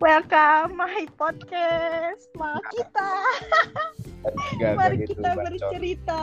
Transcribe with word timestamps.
Welcome 0.00 0.80
my 0.80 1.04
podcast, 1.14 2.32
ma 2.32 2.56
kita. 2.72 3.10
Gak, 4.56 4.72
Mari 4.74 4.96
gitu, 4.98 5.12
kita 5.14 5.28
bacot. 5.30 5.44
bercerita. 5.44 6.22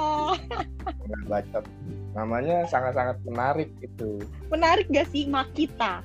Bacot. 1.26 1.66
Namanya 2.12 2.66
sangat-sangat 2.66 3.22
menarik 3.22 3.70
itu. 3.80 4.18
Menarik 4.50 4.90
gak 4.90 5.06
sih 5.08 5.30
ma 5.30 5.46
kita? 5.54 6.02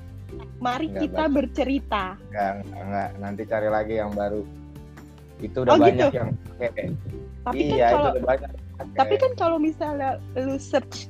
Mari 0.57 0.85
Nggak 0.87 1.01
kita 1.01 1.23
baca. 1.23 1.33
bercerita. 1.33 2.03
Enggak, 2.29 2.51
enggak, 2.77 3.09
nanti 3.17 3.41
cari 3.43 3.67
lagi 3.67 3.93
yang 3.97 4.11
baru. 4.13 4.41
Itu 5.39 5.57
udah 5.59 5.73
Oh, 5.73 5.81
banyak 5.81 6.07
gitu? 6.07 6.15
yang 6.15 6.29
pakai. 6.55 6.85
Tapi 7.43 7.57
iya, 7.67 7.73
kan 7.83 7.89
itu 7.89 7.97
kalau 7.97 8.11
udah 8.13 8.23
banyak. 8.23 8.51
tapi 8.93 9.13
kan 9.17 9.31
kalau 9.33 9.57
misalnya 9.57 10.09
lu 10.35 10.55
search 10.55 11.09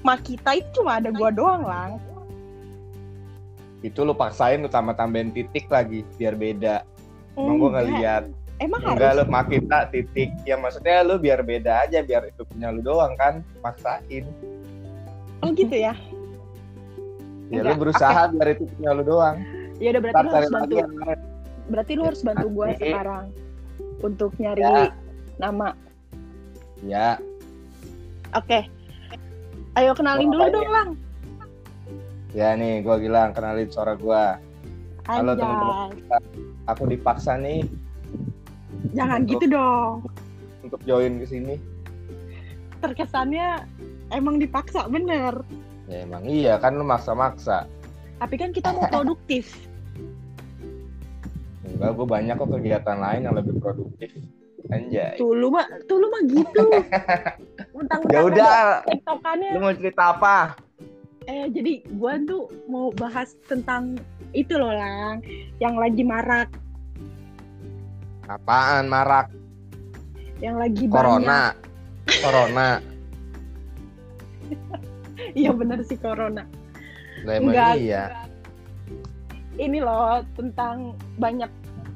ma 0.00 0.16
kita 0.16 0.60
itu 0.60 0.68
cuma 0.76 1.00
ada 1.00 1.08
gua 1.08 1.32
doang 1.32 1.64
lang. 1.64 1.96
Itu 3.82 4.00
lu 4.00 4.14
paksain 4.14 4.58
lu 4.58 4.70
tambah 4.70 4.94
tambahin 4.94 5.30
titik 5.30 5.66
lagi 5.66 6.06
biar 6.16 6.34
beda. 6.34 6.86
Emang 7.34 7.58
Enggak. 7.58 7.70
ngeliat. 7.82 8.24
Emang 8.58 8.80
Enggak 8.84 9.10
harus. 9.12 9.18
lu 9.18 9.24
makita 9.28 9.78
titik. 9.90 10.30
Ya 10.42 10.54
maksudnya 10.54 11.02
lu 11.02 11.18
biar 11.18 11.42
beda 11.42 11.82
aja 11.82 11.98
biar 12.00 12.30
itu 12.30 12.42
punya 12.46 12.70
lu 12.70 12.80
doang 12.80 13.12
kan. 13.18 13.42
Paksain. 13.58 14.24
Oh 15.42 15.50
gitu 15.50 15.74
ya. 15.74 15.94
Ya 17.50 17.60
Enggak, 17.60 17.74
lu 17.74 17.80
berusaha 17.82 18.22
biar 18.30 18.48
itu 18.54 18.64
punya 18.78 18.90
lu 18.94 19.02
doang. 19.02 19.36
Ya 19.76 19.88
udah 19.90 20.00
berarti 20.00 20.14
Ntar 20.14 20.22
lu 20.22 20.30
cari 20.30 20.38
harus 20.38 20.52
bantu. 20.54 20.74
Berarti 21.62 21.92
lu 21.94 22.02
harus 22.06 22.20
bantu 22.22 22.46
Nanti. 22.48 22.78
sekarang 22.80 23.24
untuk 24.02 24.30
nyari 24.38 24.62
Ya. 24.62 24.90
nama. 25.38 25.68
Ya, 26.82 27.14
Oke. 28.32 28.64
Ayo 29.72 29.92
kenalin 29.92 30.28
Mau 30.28 30.34
dulu 30.40 30.48
dong, 30.50 30.68
Lang. 30.68 30.88
Ya 32.32 32.56
nih 32.56 32.80
gua 32.80 32.96
bilang 32.96 33.32
kenalin 33.32 33.68
suara 33.68 33.94
gua. 33.94 34.40
Halo, 35.04 35.34
teman-teman. 35.34 35.90
Aku 36.70 36.86
dipaksa 36.86 37.34
nih 37.34 37.66
Jangan 38.94 39.26
Untuk- 39.26 39.30
gitu 39.38 39.46
dong. 39.50 39.94
untuk 40.62 40.80
join 40.84 41.18
ke 41.18 41.26
sini. 41.26 41.54
Terkesannya 42.78 43.66
emang 44.10 44.38
dipaksa 44.38 44.86
bener. 44.86 45.42
Ya 45.86 46.02
emang 46.02 46.22
iya 46.24 46.54
kan 46.56 46.74
lu 46.74 46.84
maksa-maksa. 46.84 47.66
Tapi 48.18 48.34
kan 48.36 48.54
kita 48.54 48.70
mau 48.70 48.86
produktif. 48.86 49.58
Enggak, 51.62 51.90
gue 51.94 52.06
banyak 52.06 52.34
kok 52.36 52.50
kegiatan 52.52 52.98
lain 52.98 53.20
yang 53.26 53.34
lebih 53.34 53.58
produktif. 53.58 54.10
Anjay. 54.70 55.18
Tuh 55.18 55.34
lu 55.34 55.50
mah, 55.50 55.66
tuh 55.84 55.98
lu 55.98 56.06
mah 56.06 56.22
gitu. 56.24 56.62
Mentang-mentang 57.76 58.14
Ya 58.14 58.20
udah, 58.22 58.54
tiktokannya. 58.86 59.50
lu 59.50 59.58
mau 59.58 59.74
cerita 59.74 60.02
apa? 60.14 60.36
Eh 61.30 61.46
jadi 61.50 61.82
gua 61.96 62.18
tuh 62.26 62.50
mau 62.66 62.90
bahas 62.94 63.34
tentang 63.46 63.98
itu 64.32 64.56
loh 64.58 64.72
lang, 64.74 65.22
yang 65.62 65.76
lagi 65.78 66.02
marak, 66.02 66.48
Apaan 68.26 68.86
marak? 68.88 69.28
yang 70.42 70.58
lagi 70.58 70.90
banyak. 70.90 70.94
Corona. 70.94 71.42
Corona. 72.22 72.68
Iya 75.32 75.54
bener 75.54 75.80
sih 75.86 75.96
corona. 75.96 76.44
Emang 77.24 77.54
Enggak. 77.54 77.78
iya. 77.78 78.04
Ini 79.56 79.78
loh 79.80 80.20
tentang 80.36 80.98
banyak 81.16 81.48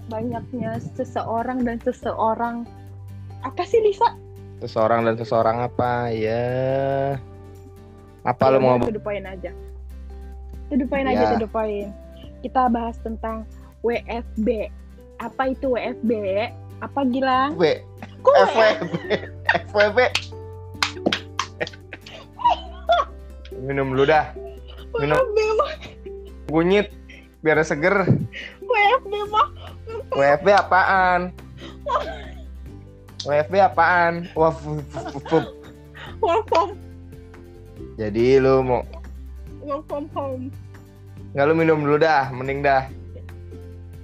banyaknya 0.08 0.78
seseorang 0.94 1.66
dan 1.66 1.76
seseorang. 1.82 2.64
Apa 3.42 3.66
sih 3.66 3.82
Lisa? 3.82 4.14
Seseorang 4.62 5.04
dan 5.04 5.20
seseorang 5.20 5.58
apa? 5.68 6.08
Ya. 6.14 7.18
Apa 8.26 8.50
lu 8.50 8.58
Ya 8.58 8.64
mau 8.66 8.76
to 8.82 8.90
the 8.90 9.02
point 9.02 9.22
aja. 9.22 9.50
The 10.66 10.86
point 10.90 11.06
aja, 11.06 11.24
Ya. 11.34 11.38
the 11.38 11.46
point. 11.46 11.94
Kita 12.42 12.66
bahas 12.66 12.98
tentang 12.98 13.46
WFB. 13.86 14.66
Apa 15.22 15.54
itu 15.54 15.78
WFB? 15.78 16.10
Apa 16.82 17.06
gila? 17.06 17.54
W 17.54 17.64
FWB 18.26 18.90
FWB 19.70 19.98
Minum 23.64 23.94
dulu 23.94 24.04
dah 24.04 24.34
minum. 24.98 25.16
WFB 25.16 25.38
mah, 25.56 25.70
Kunyit 26.50 26.86
biar 27.40 27.62
seger 27.62 28.04
WFB 28.60 29.12
mah. 29.30 29.48
WFB 30.12 30.46
apaan? 30.52 31.30
WFB 33.24 33.54
apaan? 33.62 34.28
Work 34.34 34.58
from, 36.48 36.68
Jadi 37.96 38.36
lu 38.36 38.60
mau 38.60 38.84
work 39.60 39.84
from 39.88 40.06
home. 40.12 40.52
nggak 41.32 41.44
lu 41.44 41.54
minum 41.54 41.80
dulu 41.80 41.96
dah, 41.98 42.28
mending 42.30 42.60
dah. 42.60 42.88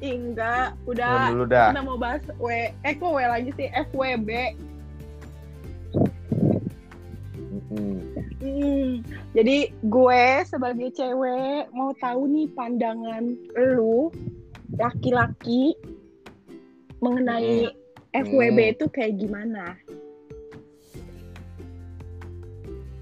Ih, 0.03 0.19
enggak, 0.19 0.75
Minum 0.83 0.91
udah. 0.91 1.31
dulu 1.31 1.45
dah. 1.47 1.69
Kita 1.71 1.83
mau 1.87 1.95
bahas 1.97 2.23
W, 2.37 2.49
eh 2.75 2.93
kok 2.93 3.09
W 3.09 3.19
lagi 3.23 3.51
sih? 3.55 3.71
FWB. 3.71 4.31
Hmm. 7.73 7.99
Hmm, 8.43 8.91
jadi 9.33 9.71
gue 9.87 10.25
sebagai 10.45 10.91
cewek 10.93 11.71
mau 11.71 11.95
tahu 11.97 12.27
nih 12.27 12.51
pandangan 12.53 13.31
lu 13.55 14.11
laki-laki 14.75 15.79
mengenai 16.99 17.71
FWB 18.13 18.59
Hmm. 18.59 18.73
itu 18.75 18.85
kayak 18.91 19.15
gimana? 19.17 19.79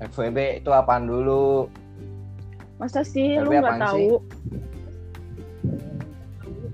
FWB 0.01 0.65
itu 0.65 0.71
apaan 0.73 1.05
dulu? 1.05 1.69
Masa 2.81 3.05
sih 3.05 3.37
lu 3.37 3.53
FWB 3.53 3.61
nggak 3.61 3.65
apaan 3.69 3.83
tahu? 3.85 4.09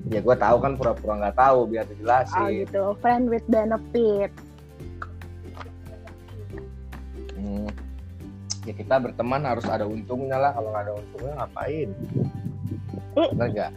Ya 0.06 0.20
gue 0.22 0.37
tahu 0.38 0.56
kan 0.62 0.72
pura-pura 0.78 1.14
nggak 1.19 1.34
tahu 1.34 1.66
biar 1.66 1.84
dijelasin. 1.91 2.62
gitu, 2.62 2.94
friend 3.03 3.26
with 3.26 3.42
benefit. 3.50 4.31
Hmm. 7.34 7.66
Ya 8.62 8.72
kita 8.78 9.03
berteman 9.03 9.42
harus 9.42 9.66
ada 9.66 9.82
untungnya 9.82 10.38
lah. 10.38 10.54
Kalau 10.54 10.70
nggak 10.70 10.84
ada 10.86 10.92
untungnya 10.94 11.32
ngapain? 11.42 11.88
Hmm. 13.19 13.31
Bener 13.34 13.48
nggak? 13.50 13.72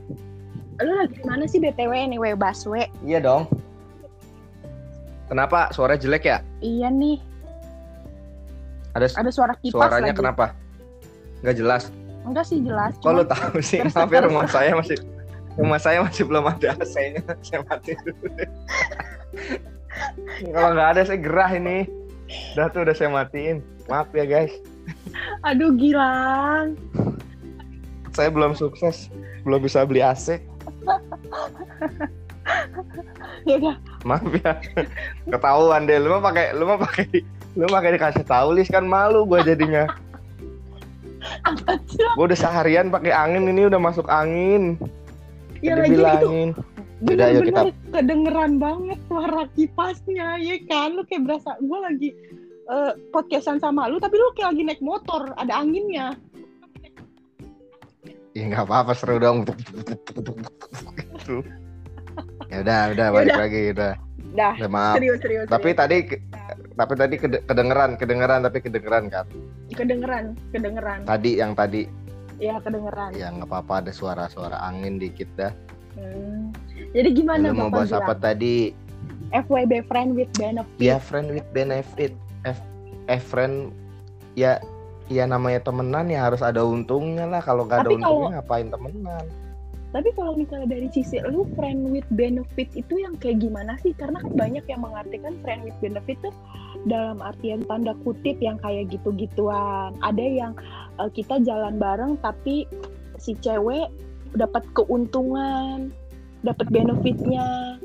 Lu 0.79 0.93
lagi 0.95 1.17
mana 1.25 1.43
sih 1.49 1.57
BTW 1.57 1.91
anyway 1.97 2.38
Baswe? 2.38 2.85
Iya 3.01 3.19
dong. 3.25 3.49
Kenapa 5.25 5.69
suaranya 5.73 6.01
jelek 6.01 6.23
ya? 6.25 6.38
Iya 6.61 6.89
nih, 6.89 7.17
Ada 8.94 9.07
ada 9.16 9.29
suara 9.29 9.53
kipas 9.55 9.75
suaranya 9.75 10.11
lagi. 10.11 10.19
kenapa? 10.19 10.45
Nggak 11.41 11.55
jelas. 11.55 11.83
Enggak 12.25 12.45
sih 12.45 12.59
jelas. 12.61 12.94
Cuma- 13.00 13.23
tahu 13.23 13.57
sih? 13.61 13.79
terus- 13.79 13.95
Maaf 13.95 14.09
ya 14.09 14.19
terus- 14.19 14.29
rumah 14.29 14.45
saya 14.45 14.72
masih 14.73 14.97
rumah 15.55 15.79
saya 15.79 15.97
masih 16.01 16.23
belum 16.25 16.45
ada 16.45 16.69
AC-nya. 16.75 17.22
Saya 17.41 17.59
mati 17.63 17.91
dulu. 17.95 18.16
Kalau 20.50 20.69
nggak 20.73 20.89
ada 20.94 21.01
saya 21.03 21.19
gerah 21.19 21.51
ini. 21.51 21.88
Udah 22.53 22.67
tuh 22.69 22.85
udah 22.85 22.94
saya 22.94 23.09
matiin. 23.09 23.61
Maaf 23.88 24.09
ya 24.11 24.23
guys. 24.23 24.53
Aduh 25.41 25.73
Gilang. 25.73 26.77
Saya 28.13 28.29
belum 28.29 28.53
sukses. 28.53 29.09
Belum 29.41 29.59
bisa 29.59 29.81
beli 29.83 30.01
AC. 30.01 30.38
Ya 33.45 33.56
udah, 33.57 33.75
Maaf 34.03 34.25
ya. 34.35 34.53
Ketahuan 35.25 35.85
deh 35.85 35.97
lu 35.97 36.09
mah 36.11 36.21
pakai 36.23 36.53
lu 36.53 36.66
mah 36.66 36.77
pakai 36.79 37.06
lu 37.59 37.67
pakai 37.67 37.99
dikasih 37.99 38.23
tahu 38.23 38.55
lis 38.55 38.71
kan 38.71 38.87
malu 38.87 39.27
gua 39.27 39.43
jadinya. 39.43 39.91
apa 41.43 41.75
sih? 41.91 41.99
Gua 42.15 42.31
udah 42.31 42.39
seharian 42.39 42.87
pakai 42.87 43.11
angin 43.11 43.51
ini 43.51 43.67
udah 43.67 43.77
masuk 43.77 44.07
angin. 44.07 44.79
Ya 45.59 45.75
lagi 45.75 45.91
itu 45.99 45.99
ayo 45.99 46.51
bener-bener 46.99 47.71
kedengeran 47.95 48.59
banget 48.59 48.99
suara 49.07 49.47
kipasnya 49.55 50.35
ya 50.35 50.59
kan 50.67 50.99
lu 50.99 51.03
kayak 51.07 51.31
berasa 51.31 51.55
gue 51.63 51.79
lagi 51.79 52.09
eh, 52.67 52.91
podcastan 53.15 53.55
sama 53.55 53.87
lu 53.87 54.03
tapi 54.03 54.19
lu 54.19 54.27
kayak 54.35 54.51
lagi 54.51 54.63
naik 54.67 54.81
motor 54.83 55.31
ada 55.39 55.63
anginnya 55.63 56.11
Ya 58.38 58.45
nggak 58.45 58.69
apa-apa 58.69 58.94
seru 58.94 59.17
dong. 59.17 59.41
Gitu. 61.01 61.41
Ya 62.47 62.62
udah, 62.62 62.81
udah 62.94 63.07
balik 63.09 63.33
udah. 63.33 63.39
lagi 63.41 63.62
udah. 63.73 63.94
dah 64.38 64.53
Udah 64.53 64.69
maaf. 64.69 64.94
serius 65.01 65.17
serius 65.19 65.45
Tapi 65.50 65.69
serius. 65.73 65.79
tadi 65.81 65.97
tapi 66.79 66.95
tadi 66.95 67.15
kede- 67.15 67.43
kedengeran, 67.43 67.99
kedengeran 67.99 68.39
tapi 68.41 68.63
kedengeran 68.63 69.11
kan. 69.11 69.27
kedengeran 69.69 70.25
kedengeran 70.49 71.03
Tadi 71.03 71.31
yang 71.35 71.51
tadi 71.51 71.83
ya 72.39 72.55
kedengeran 72.57 73.11
ya 73.11 73.27
nggak 73.29 73.45
apa-apa 73.45 73.83
ada 73.83 73.91
suara-suara 73.91 74.55
angin 74.57 74.95
dikit 74.95 75.27
dah. 75.35 75.51
Hmm. 75.93 76.55
jadi 76.89 77.09
gimana 77.11 77.51
Lu 77.51 77.59
mau 77.59 77.67
Bapak 77.67 77.75
bahas 77.83 77.91
apa 77.93 78.13
tadi? 78.15 78.71
FWB 79.29 79.85
friend 79.85 80.15
with 80.15 80.31
benefit 80.33 80.79
Ya 80.79 80.97
friend 80.97 81.29
with 81.29 81.45
benefit. 81.51 82.15
F, 82.41 82.57
F 83.05 83.23
friend 83.27 83.75
ya 84.33 84.57
ya 85.05 85.27
namanya 85.27 85.59
temenan 85.59 86.07
ya 86.07 86.23
harus 86.23 86.39
ada 86.39 86.63
untungnya 86.63 87.27
lah. 87.27 87.43
Kalau 87.43 87.67
nggak 87.67 87.77
ada 87.77 87.83
Tapi 87.83 87.99
kalau- 87.99 88.23
untungnya 88.23 88.39
ngapain 88.39 88.67
temenan? 88.71 89.25
Tapi 89.89 90.09
kalau 90.13 90.38
misalnya 90.38 90.69
dari 90.69 90.88
sisi 90.94 91.18
lu 91.25 91.50
friend 91.57 91.89
with 91.89 92.06
benefit 92.13 92.69
itu 92.77 93.01
yang 93.01 93.18
kayak 93.18 93.41
gimana 93.41 93.74
sih? 93.81 93.94
Karena 93.97 94.21
kan 94.21 94.33
banyak 94.38 94.65
yang 94.69 94.81
mengartikan 94.86 95.33
friend 95.41 95.65
with 95.65 95.77
benefit 95.81 96.18
tuh 96.21 96.33
dalam 96.86 97.18
artian 97.25 97.65
tanda 97.65 97.97
kutip 98.06 98.38
yang 98.38 98.62
kayak 98.62 98.94
gitu-gituan. 98.94 99.97
Ada 100.06 100.25
yang 100.25 100.51
eh, 101.01 101.09
kita 101.09 101.41
jalan 101.41 101.81
bareng 101.81 102.21
tapi 102.21 102.69
si 103.18 103.33
cewek 103.41 103.89
dapat 104.38 104.63
keuntungan. 104.77 105.89
dapat 106.39 106.71
benefitnya 106.71 107.75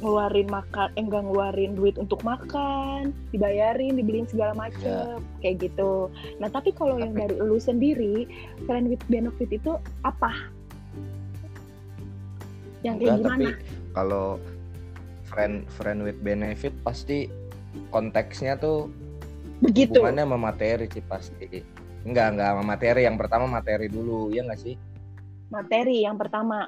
ngeluarin 0.00 0.48
makan 0.48 0.88
eh 0.96 1.04
enggak 1.04 1.28
ngeluarin 1.28 1.76
duit 1.76 2.00
untuk 2.00 2.24
makan 2.24 3.12
dibayarin 3.28 4.00
dibeliin 4.00 4.24
segala 4.24 4.56
macem 4.56 5.20
kayak 5.44 5.68
gitu 5.68 6.08
nah 6.40 6.48
tapi 6.48 6.72
kalau 6.72 6.96
yang 6.96 7.12
dari 7.12 7.36
lu 7.36 7.60
sendiri 7.60 8.24
friend 8.64 8.88
with 8.88 9.04
benefit 9.12 9.52
itu 9.52 9.76
apa 10.00 10.48
yang 12.80 12.96
kayak 12.96 13.12
Enggak, 13.14 13.30
tapi 13.30 13.44
gimana? 13.44 13.58
kalau 13.92 14.26
friend 15.24 15.54
friend 15.70 15.98
with 16.00 16.18
benefit 16.20 16.74
pasti 16.80 17.28
konteksnya 17.88 18.56
tuh 18.56 18.90
begitu. 19.60 20.00
hubungannya 20.00 20.24
sama 20.24 20.38
materi 20.42 20.86
sih 20.86 21.04
pasti. 21.04 21.46
Enggak 22.02 22.34
enggak 22.34 22.48
sama 22.50 22.62
materi. 22.66 23.00
Yang 23.04 23.16
pertama 23.20 23.44
materi 23.46 23.86
dulu 23.86 24.28
iya 24.28 24.42
nggak 24.42 24.58
sih? 24.58 24.74
Materi 25.48 26.02
yang 26.02 26.16
pertama. 26.16 26.66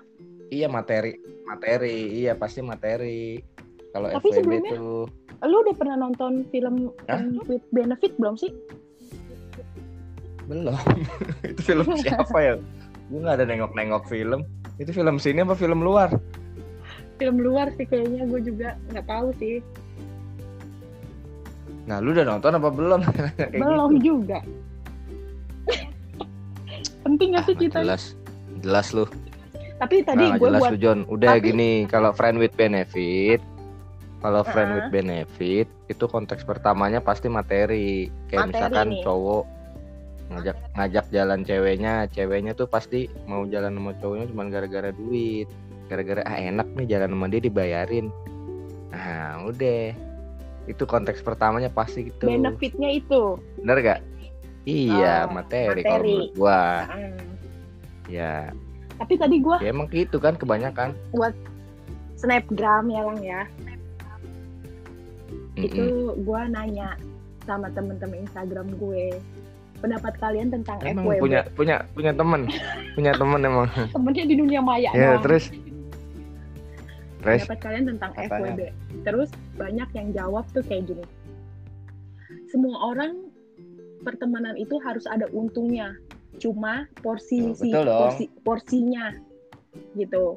Iya 0.49 0.69
materi 0.69 1.17
materi. 1.43 1.97
Iya 2.21 2.37
pasti 2.37 2.61
materi. 2.61 3.41
Kalau 3.91 4.09
Tapi 4.09 4.29
FWB 4.31 4.37
sebelumnya- 4.37 4.73
tuh 4.73 5.05
lu 5.43 5.59
udah 5.59 5.75
pernah 5.75 5.97
nonton 5.99 6.47
film 6.49 6.95
Hah? 7.11 7.19
friend 7.19 7.43
with 7.51 7.65
benefit 7.71 8.15
belum 8.15 8.39
sih? 8.39 8.55
Belum. 10.47 10.77
Itu 11.51 11.61
film 11.65 11.87
siapa 12.03 12.39
ya? 12.39 12.55
Gue 13.09 13.19
nggak 13.19 13.37
ada 13.41 13.47
nengok-nengok 13.47 14.05
film 14.07 14.47
itu 14.77 14.91
film 14.91 15.17
sini 15.17 15.41
apa 15.41 15.53
film 15.53 15.81
luar 15.81 16.17
film 17.15 17.37
luar 17.39 17.69
sih 17.73 17.85
kayaknya 17.85 18.25
gue 18.25 18.41
juga 18.43 18.69
nggak 18.89 19.07
tahu 19.07 19.29
sih 19.37 19.61
nah 21.83 21.99
lu 21.99 22.11
udah 22.11 22.25
nonton 22.25 22.53
apa 22.53 22.69
belum 22.69 23.01
Kayak 23.37 23.59
belum 23.59 23.91
gitu. 23.95 24.05
juga 24.15 24.39
penting 27.03 27.35
gak 27.35 27.37
Ah, 27.37 27.45
sih 27.45 27.55
nggak 27.55 27.63
kita 27.69 27.79
jelas 27.81 28.03
jelas 28.59 28.89
lu 28.91 29.05
tapi 29.77 29.99
tadi 30.01 30.23
Nah, 30.25 30.39
gue 30.39 30.47
jelas 30.47 30.63
buat 30.63 30.71
tuh 30.71 30.79
John. 30.79 30.99
Udah 31.11 31.35
tapi- 31.35 31.43
gini, 31.45 31.91
kalau 31.91 32.15
friend 32.15 32.39
with 32.39 32.55
benefit, 32.55 33.43
kalau 34.23 34.47
friend 34.47 34.71
Uh-uh. 34.71 34.79
with 34.79 34.95
benefit 34.95 35.67
itu 35.91 36.05
konteks 36.07 36.47
pertamanya 36.47 37.03
pasti 37.03 37.27
materi. 37.27 38.07
Kayak 38.31 38.39
Materi 38.39 38.51
misalkan 38.55 38.89
nih. 38.89 39.03
cowok 39.03 39.45
ngajak 40.37 40.57
ngajak 40.75 41.07
jalan 41.11 41.41
ceweknya, 41.43 42.07
ceweknya 42.11 42.53
tuh 42.53 42.67
pasti 42.67 43.07
mau 43.25 43.45
jalan 43.47 43.77
sama 43.77 43.93
cowoknya 44.01 44.27
cuma 44.33 44.43
gara-gara 44.49 44.91
duit. 44.91 45.49
Gara-gara 45.91 46.23
ah 46.25 46.37
enak 46.37 46.69
nih 46.79 46.87
jalan 46.97 47.11
sama 47.13 47.27
dia 47.29 47.41
dibayarin. 47.41 48.07
Nah, 48.91 49.45
udah. 49.47 49.93
Itu 50.71 50.87
konteks 50.87 51.21
pertamanya 51.21 51.69
pasti 51.69 52.07
gitu. 52.07 52.31
benefitnya 52.31 52.95
itu 52.95 53.35
Bener 53.59 53.83
gak? 53.83 54.01
Iya, 54.63 55.27
Oh, 55.27 55.35
materi, 55.35 55.83
kalau 55.83 55.99
materi. 55.99 56.13
menurut 56.15 56.33
gua. 56.39 56.63
Hmm. 56.87 57.19
Ya, 58.07 58.55
tapi 59.03 59.19
tadi 59.19 59.43
gue 59.43 59.57
ya 59.59 59.75
emang 59.75 59.91
gitu 59.91 60.23
kan 60.23 60.39
kebanyakan. 60.39 60.95
snapgram 62.15 62.87
ya 62.87 63.03
lang 63.03 63.19
ya 63.19 63.43
Mm-mm. 65.59 65.67
itu 65.67 65.85
gue 66.23 66.41
nanya 66.55 66.95
sama 67.43 67.67
temen-temen 67.75 68.23
Instagram 68.23 68.79
gue 68.79 69.19
pendapat 69.83 70.15
kalian 70.17 70.49
tentang 70.49 70.79
Emang 70.87 71.05
FWB 71.05 71.19
punya 71.19 71.41
punya 71.53 71.77
punya 71.93 72.13
temen, 72.15 72.47
punya 72.95 73.13
temen 73.13 73.41
emang. 73.43 73.67
temennya 73.95 74.25
di 74.25 74.37
dunia 74.39 74.61
maya 74.63 74.91
Ya 74.95 75.19
doang. 75.19 75.23
terus? 75.27 75.45
Terus? 77.23 77.41
Pendapat 77.43 77.59
kalian 77.61 77.85
tentang 77.91 78.11
Apanya? 78.15 78.31
FWB 78.31 78.61
terus 79.03 79.29
banyak 79.59 79.89
yang 79.93 80.09
jawab 80.15 80.45
tuh 80.51 80.63
kayak 80.63 80.87
gini. 80.87 81.05
Semua 82.49 82.95
orang 82.95 83.27
pertemanan 84.03 84.55
itu 84.55 84.79
harus 84.83 85.03
ada 85.05 85.27
untungnya. 85.31 85.99
Cuma 86.39 86.87
porsi 87.03 87.51
si 87.55 87.71
porsi 87.71 88.25
porsinya 88.43 89.11
gitu. 89.95 90.35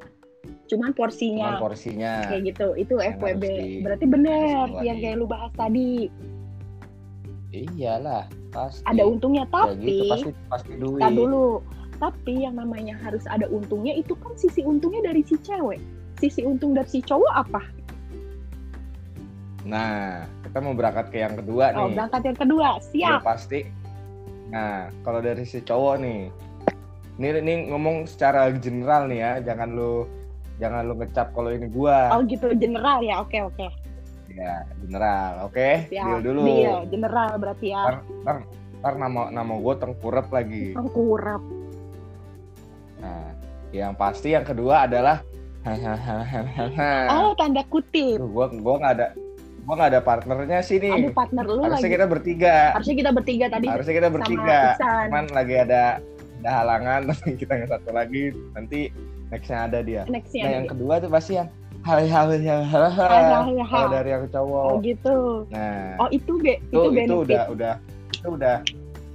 Cuman 0.66 0.94
porsinya 0.94 1.58
cuman 1.58 1.62
porsinya. 1.62 2.12
kayak 2.30 2.54
gitu. 2.54 2.68
Itu 2.74 2.94
yang 2.98 3.18
FWB 3.18 3.42
di- 3.42 3.82
berarti 3.82 4.04
bener 4.06 4.38
harus 4.54 4.78
yang 4.82 4.98
kayak 4.98 5.16
lu 5.18 5.26
bahas 5.26 5.50
tadi. 5.54 6.10
Iyalah 7.50 8.26
pasti. 8.56 8.82
ada 8.88 9.02
untungnya 9.04 9.44
tapi 9.52 9.76
gitu, 9.84 10.04
pasti 10.08 10.30
pasti 10.48 10.72
duit. 10.80 11.04
Dulu 11.04 11.60
tapi 11.96 12.44
yang 12.44 12.56
namanya 12.60 12.96
harus 13.00 13.24
ada 13.28 13.48
untungnya 13.48 13.96
itu 13.96 14.12
kan 14.20 14.32
sisi 14.36 14.64
untungnya 14.64 15.12
dari 15.12 15.24
si 15.24 15.36
cewek 15.40 15.80
sisi 16.16 16.44
untung 16.44 16.72
dari 16.72 16.88
si 16.88 17.00
cowok 17.04 17.32
apa 17.32 17.62
Nah 19.66 20.22
kita 20.46 20.62
mau 20.62 20.78
berangkat 20.78 21.10
ke 21.10 21.18
yang 21.26 21.34
kedua 21.34 21.74
oh 21.74 21.90
nih. 21.90 21.98
berangkat 21.98 22.22
yang 22.22 22.38
kedua 22.38 22.66
Udah 22.78 22.86
siap 22.86 23.20
pasti. 23.26 23.60
Nah 24.54 24.94
kalau 25.02 25.18
dari 25.18 25.42
si 25.42 25.58
cowok 25.58 25.94
nih, 25.98 26.30
ini 27.18 27.28
ini 27.42 27.54
ngomong 27.74 28.06
secara 28.06 28.46
general 28.54 29.10
nih 29.10 29.18
ya, 29.18 29.32
jangan 29.42 29.74
lu 29.74 30.06
jangan 30.62 30.86
lu 30.86 30.94
ngecap 31.02 31.34
kalau 31.34 31.50
ini 31.50 31.66
gua. 31.66 32.14
oh 32.14 32.22
gitu 32.30 32.54
general 32.54 33.02
ya 33.02 33.18
oke 33.20 33.34
oke 33.42 33.66
Ya 34.36 34.54
general, 34.78 35.48
oke. 35.48 35.88
siap 35.88 36.04
Deal 36.06 36.20
dulu. 36.20 36.44
Deal, 36.44 36.78
general 36.92 37.30
berarti 37.40 37.72
ya 37.72 37.82
Ntar, 37.82 37.96
ntar, 38.20 38.36
ntar 38.78 38.94
nama 39.00 39.20
nama 39.32 39.52
gue 39.56 39.74
tengkurap 39.80 40.28
lagi. 40.28 40.76
kurap 40.92 41.40
Nah, 42.96 43.32
yang 43.72 43.92
pasti 43.92 44.32
yang 44.32 44.44
kedua 44.44 44.84
adalah 44.84 45.24
oh 47.10 47.34
tanda 47.34 47.64
kutip 47.66 48.16
Duh, 48.16 48.30
gua 48.30 48.46
gua 48.52 48.74
nggak 48.78 48.94
ada 48.96 49.06
gua 49.66 49.74
nggak 49.74 49.90
ada 49.90 50.00
partnernya 50.00 50.60
sih 50.62 50.78
ada 50.78 50.94
nih. 50.94 51.10
partner 51.10 51.44
lu 51.44 51.60
Harusnya 51.60 51.80
lagi 51.82 51.94
kita 51.96 52.06
bertiga. 52.06 52.56
harusnya 52.72 52.96
kita 52.96 53.10
bertiga 53.10 53.46
tadi 53.50 53.66
Harusnya 53.66 53.94
kita 53.96 54.08
bertiga. 54.12 54.60
Cuman 54.78 55.24
lagi 55.34 55.54
ada 55.58 55.82
ada 56.38 56.50
halangan 56.52 57.00
tapi 57.10 57.34
kita 57.34 57.52
nggak 57.56 57.70
satu 57.72 57.90
lagi 57.90 58.22
nanti 58.52 58.80
nextnya 59.26 59.58
ada 59.66 59.78
dia. 59.82 60.02
nextnya 60.06 60.42
Nah 60.44 60.52
yang 60.54 60.64
ada. 60.64 60.72
kedua 60.76 60.94
tuh 61.02 61.10
pasti 61.10 61.32
yang 61.34 61.48
hal 61.86 62.02
hal 62.04 62.28
hal 62.42 62.84
Hahaha. 62.90 63.62
kalau 63.62 63.88
dari 63.94 64.10
yang 64.10 64.24
oh 64.26 64.30
cowok. 64.34 64.68
gitu. 64.82 65.16
Nah. 65.54 65.94
Oh 66.02 66.08
itu 66.10 66.32
be 66.42 66.58
itu 66.58 66.74
itu 66.74 66.80
itu 66.82 66.90
benefit. 66.90 67.22
udah 67.22 67.44
udah 67.54 67.74
itu 68.10 68.28
udah 68.34 68.56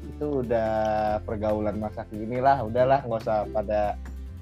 itu 0.07 0.27
udah 0.45 0.71
pergaulan 1.27 1.75
masa 1.77 2.07
kini 2.07 2.39
lah 2.39 2.63
udahlah 2.63 3.03
nggak 3.03 3.21
usah 3.27 3.43
pada 3.51 3.99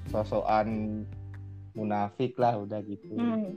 sosokan 0.07 1.01
munafik 1.73 2.37
lah 2.37 2.53
udah 2.55 2.79
gitu. 2.85 3.09
Hmm. 3.17 3.49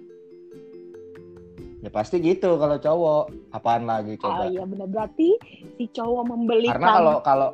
ya 1.82 1.90
pasti 1.90 2.22
gitu 2.22 2.56
kalau 2.56 2.78
cowok. 2.78 3.24
Apaan 3.52 3.84
lagi 3.84 4.16
oh 4.16 4.24
coba 4.24 4.48
iya 4.48 4.64
benar 4.64 4.88
berarti 4.88 5.36
si 5.76 5.84
cowok 5.92 6.24
membelikan 6.24 6.80
karena 6.80 6.88
kalau 6.96 7.16
kalau 7.20 7.48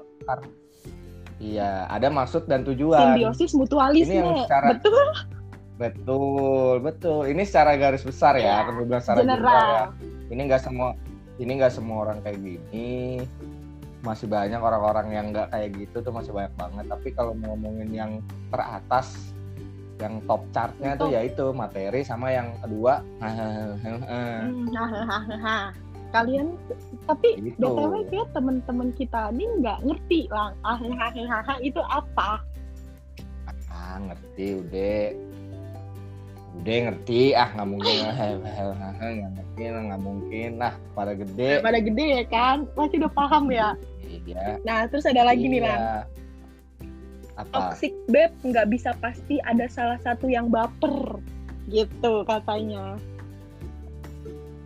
iya 1.43 1.89
ada 1.91 2.07
maksud 2.07 2.47
dan 2.47 2.63
tujuan. 2.63 3.17
Simbiosis 3.19 3.51
mutualisme 3.57 4.15
Ini 4.15 4.23
yang 4.23 4.39
secara- 4.47 4.71
betul 4.79 5.07
betul 5.79 6.83
betul. 6.83 7.25
Ini 7.25 7.43
secara 7.47 7.79
garis 7.79 8.03
besar 8.03 8.35
ya 8.37 8.67
kan 8.67 8.75
bilang 8.83 9.03
secara 9.03 9.19
general. 9.23 9.47
ya. 9.47 9.55
General 9.55 9.87
ini 10.29 10.41
nggak 10.45 10.63
semua 10.63 10.89
ini 11.39 11.53
nggak 11.55 11.73
semua 11.73 11.97
orang 12.05 12.19
kayak 12.21 12.39
gini. 12.43 12.91
Masih 13.99 14.27
banyak 14.27 14.59
orang-orang 14.59 15.07
yang 15.11 15.27
nggak 15.31 15.49
kayak 15.51 15.69
gitu 15.75 16.03
tuh 16.03 16.13
masih 16.13 16.35
banyak 16.35 16.55
banget. 16.55 16.85
Tapi 16.87 17.09
kalau 17.15 17.33
mau 17.35 17.55
ngomongin 17.55 17.91
yang 17.91 18.13
teratas 18.51 19.33
yang 19.99 20.23
top 20.31 20.47
chartnya 20.55 20.95
tuh 20.95 21.11
Top. 21.11 21.15
yaitu 21.19 21.45
materi 21.51 22.01
sama 22.03 22.31
yang 22.31 22.55
kedua. 22.63 23.03
Kalian 26.09 26.57
tapi 27.05 27.37
Gitu. 27.37 27.61
btw 27.61 27.95
kayak 28.09 28.29
temen-temen 28.33 28.89
kita 28.97 29.29
ini 29.35 29.45
nggak 29.61 29.79
ngerti 29.85 30.21
lah. 30.33 30.55
Itu 31.69 31.83
apa? 31.85 32.41
Ah 33.69 33.97
ngerti 34.01 34.47
udah 34.59 35.03
udah 36.59 36.77
ngerti 36.91 37.37
ah 37.37 37.49
nggak 37.55 37.69
mungkin 37.69 37.95
nggak 38.03 39.33
ngerti 39.37 39.65
lah, 39.69 39.83
nggak 39.93 40.03
mungkin 40.03 40.51
lah 40.59 40.73
pada 40.97 41.13
gede. 41.15 41.51
Pada 41.61 41.79
gede 41.79 42.07
ya 42.23 42.25
kan? 42.27 42.57
Pasti 42.73 42.95
udah 42.99 43.13
paham 43.13 43.45
ya. 43.53 43.77
Iya. 44.09 44.61
Nah 44.65 44.89
terus 44.89 45.05
ada 45.05 45.23
lagi 45.29 45.45
nih 45.47 45.61
iya. 45.63 45.69
lah 45.69 45.79
apa? 47.39 47.55
Toxic 47.55 47.95
babe 48.11 48.35
nggak 48.43 48.67
bisa 48.69 48.91
pasti 48.99 49.39
ada 49.47 49.71
salah 49.71 49.97
satu 50.03 50.27
yang 50.27 50.51
baper 50.51 51.23
gitu 51.71 52.27
katanya. 52.27 52.99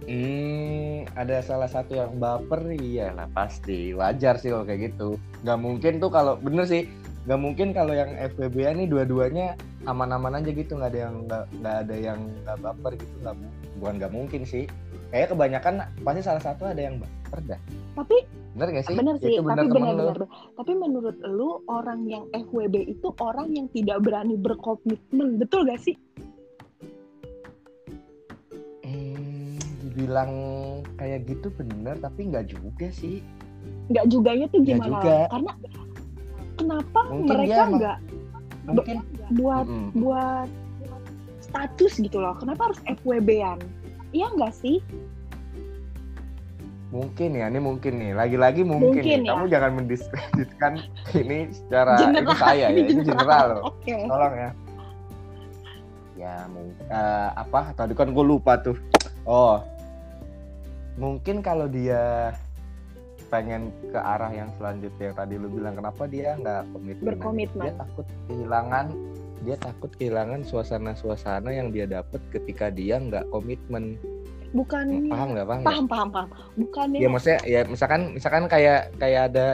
Hmm, 0.02 1.06
ada 1.14 1.38
salah 1.46 1.70
satu 1.70 1.94
yang 1.94 2.18
baper 2.18 2.74
iya 2.74 3.14
lah 3.14 3.30
pasti. 3.30 3.94
Wajar 3.94 4.40
sih 4.40 4.50
kalau 4.50 4.66
kayak 4.66 4.92
gitu. 4.92 5.14
Gak 5.46 5.58
mungkin 5.62 6.02
tuh 6.02 6.10
kalau 6.10 6.34
bener 6.42 6.66
sih, 6.66 6.90
gak 7.22 7.38
mungkin 7.38 7.70
kalau 7.70 7.92
yang 7.92 8.10
FWB 8.16 8.56
nih 8.74 8.86
dua-duanya 8.86 9.54
aman-aman 9.84 10.38
aja 10.38 10.50
gitu, 10.50 10.74
nggak 10.74 10.90
ada 10.90 11.00
yang 11.06 11.14
nggak 11.24 11.44
nggak 11.58 11.76
ada 11.82 11.96
yang 11.96 12.18
nggak 12.42 12.58
baper 12.60 12.92
gitu, 12.94 13.14
nggak 13.20 13.34
bukan 13.76 13.94
nggak 13.98 14.12
mungkin 14.12 14.42
sih. 14.42 14.64
Kayak 15.08 15.28
kebanyakan 15.30 15.74
pasti 16.00 16.20
salah 16.20 16.40
satu 16.40 16.62
ada 16.64 16.80
yang 16.80 16.96
baper 16.96 17.40
dah. 17.46 17.60
tapi 17.92 18.16
Bener 18.52 18.68
gak 18.72 18.84
sih? 18.84 18.96
bener 18.96 19.16
Ya, 19.16 19.22
sih 19.22 19.34
itu 19.34 19.44
tapi 19.44 19.64
bener 19.64 19.92
lu. 19.92 20.04
bener 20.12 20.18
tapi 20.54 20.72
menurut 20.74 21.16
lu 21.24 21.50
orang 21.68 22.04
yang 22.04 22.24
FWB 22.32 22.88
itu 22.88 23.08
orang 23.16 23.48
yang 23.48 23.68
tidak 23.68 24.00
berani 24.00 24.36
berkomitmen 24.36 25.36
betul 25.36 25.64
gak 25.64 25.76
sih 25.78 25.96
Hmm, 28.82 29.56
dibilang 29.80 30.32
kayak 30.96 31.24
gitu 31.24 31.48
bener, 31.54 31.96
tapi 31.96 32.28
nggak 32.28 32.48
juga 32.48 32.88
sih. 32.90 33.20
nggak 33.88 34.06
juganya 34.08 34.46
tuh 34.48 34.58
Nggak 34.58 34.68
gimana 34.74 34.88
juga. 34.90 35.16
karena 35.28 35.52
kenapa 36.54 37.00
Mungkin 37.08 37.28
mereka 37.28 37.62
nggak 37.68 37.98
Mungkin. 38.62 38.96
buat 39.34 39.66
Mm-mm. 39.66 39.88
buat 39.98 40.48
status 41.42 41.98
gitu 41.98 42.18
loh 42.18 42.34
kenapa 42.36 42.70
harus 42.70 42.80
FWB-an 42.86 43.58
iya 44.12 44.30
nggak 44.30 44.54
sih 44.54 44.78
mungkin 46.92 47.32
ya 47.32 47.48
ini 47.48 47.56
mungkin 47.56 47.92
nih 47.96 48.12
lagi-lagi 48.12 48.60
mungkin, 48.62 49.00
Mungkin 49.00 49.24
nih. 49.24 49.24
ya. 49.24 49.32
kamu 49.32 49.44
jangan 49.48 49.70
mendiskreditkan 49.80 50.72
ini 51.20 51.48
secara 51.50 51.96
General, 51.98 52.20
ini 52.22 52.32
saya 52.36 52.56
ya 52.60 52.66
ini 52.68 52.80
ini 52.86 53.02
general. 53.02 53.46
loh 53.48 53.62
oke 53.72 53.94
tolong 54.06 54.34
ya 54.36 54.50
ya 56.14 56.34
mungkin 56.46 56.84
apa 57.34 57.60
tadi 57.72 57.92
kan 57.96 58.12
gue 58.12 58.20
lupa 58.22 58.60
tuh 58.60 58.76
oh 59.24 59.64
mungkin 60.94 61.40
kalau 61.40 61.64
dia 61.66 62.36
pengen 63.32 63.72
ke 63.88 63.96
arah 63.96 64.28
yang 64.28 64.52
selanjutnya. 64.60 65.10
Yang 65.10 65.16
tadi 65.16 65.34
lu 65.40 65.48
bilang 65.48 65.74
kenapa 65.80 66.04
dia 66.04 66.36
nggak 66.36 66.68
komitmen? 66.76 67.08
Berkomitmen. 67.08 67.64
dia 67.64 67.72
takut 67.80 68.06
kehilangan 68.28 68.86
dia 69.42 69.56
takut 69.58 69.90
kehilangan 69.98 70.40
suasana-suasana 70.46 71.50
yang 71.50 71.74
dia 71.74 71.88
dapat 71.88 72.22
ketika 72.30 72.70
dia 72.70 73.00
nggak 73.00 73.26
komitmen. 73.32 73.98
Bukan 74.52 75.08
paham 75.08 75.32
nggak 75.34 75.46
paham 75.48 75.60
nggak? 75.64 75.72
paham 75.72 75.86
paham. 75.88 76.08
Paham 76.12 76.28
bukannya 76.60 76.98
ya. 77.00 77.08
maksudnya 77.08 77.40
ya 77.48 77.60
misalkan 77.66 78.00
misalkan 78.14 78.44
kayak 78.46 78.92
kayak 79.00 79.22
ada 79.32 79.46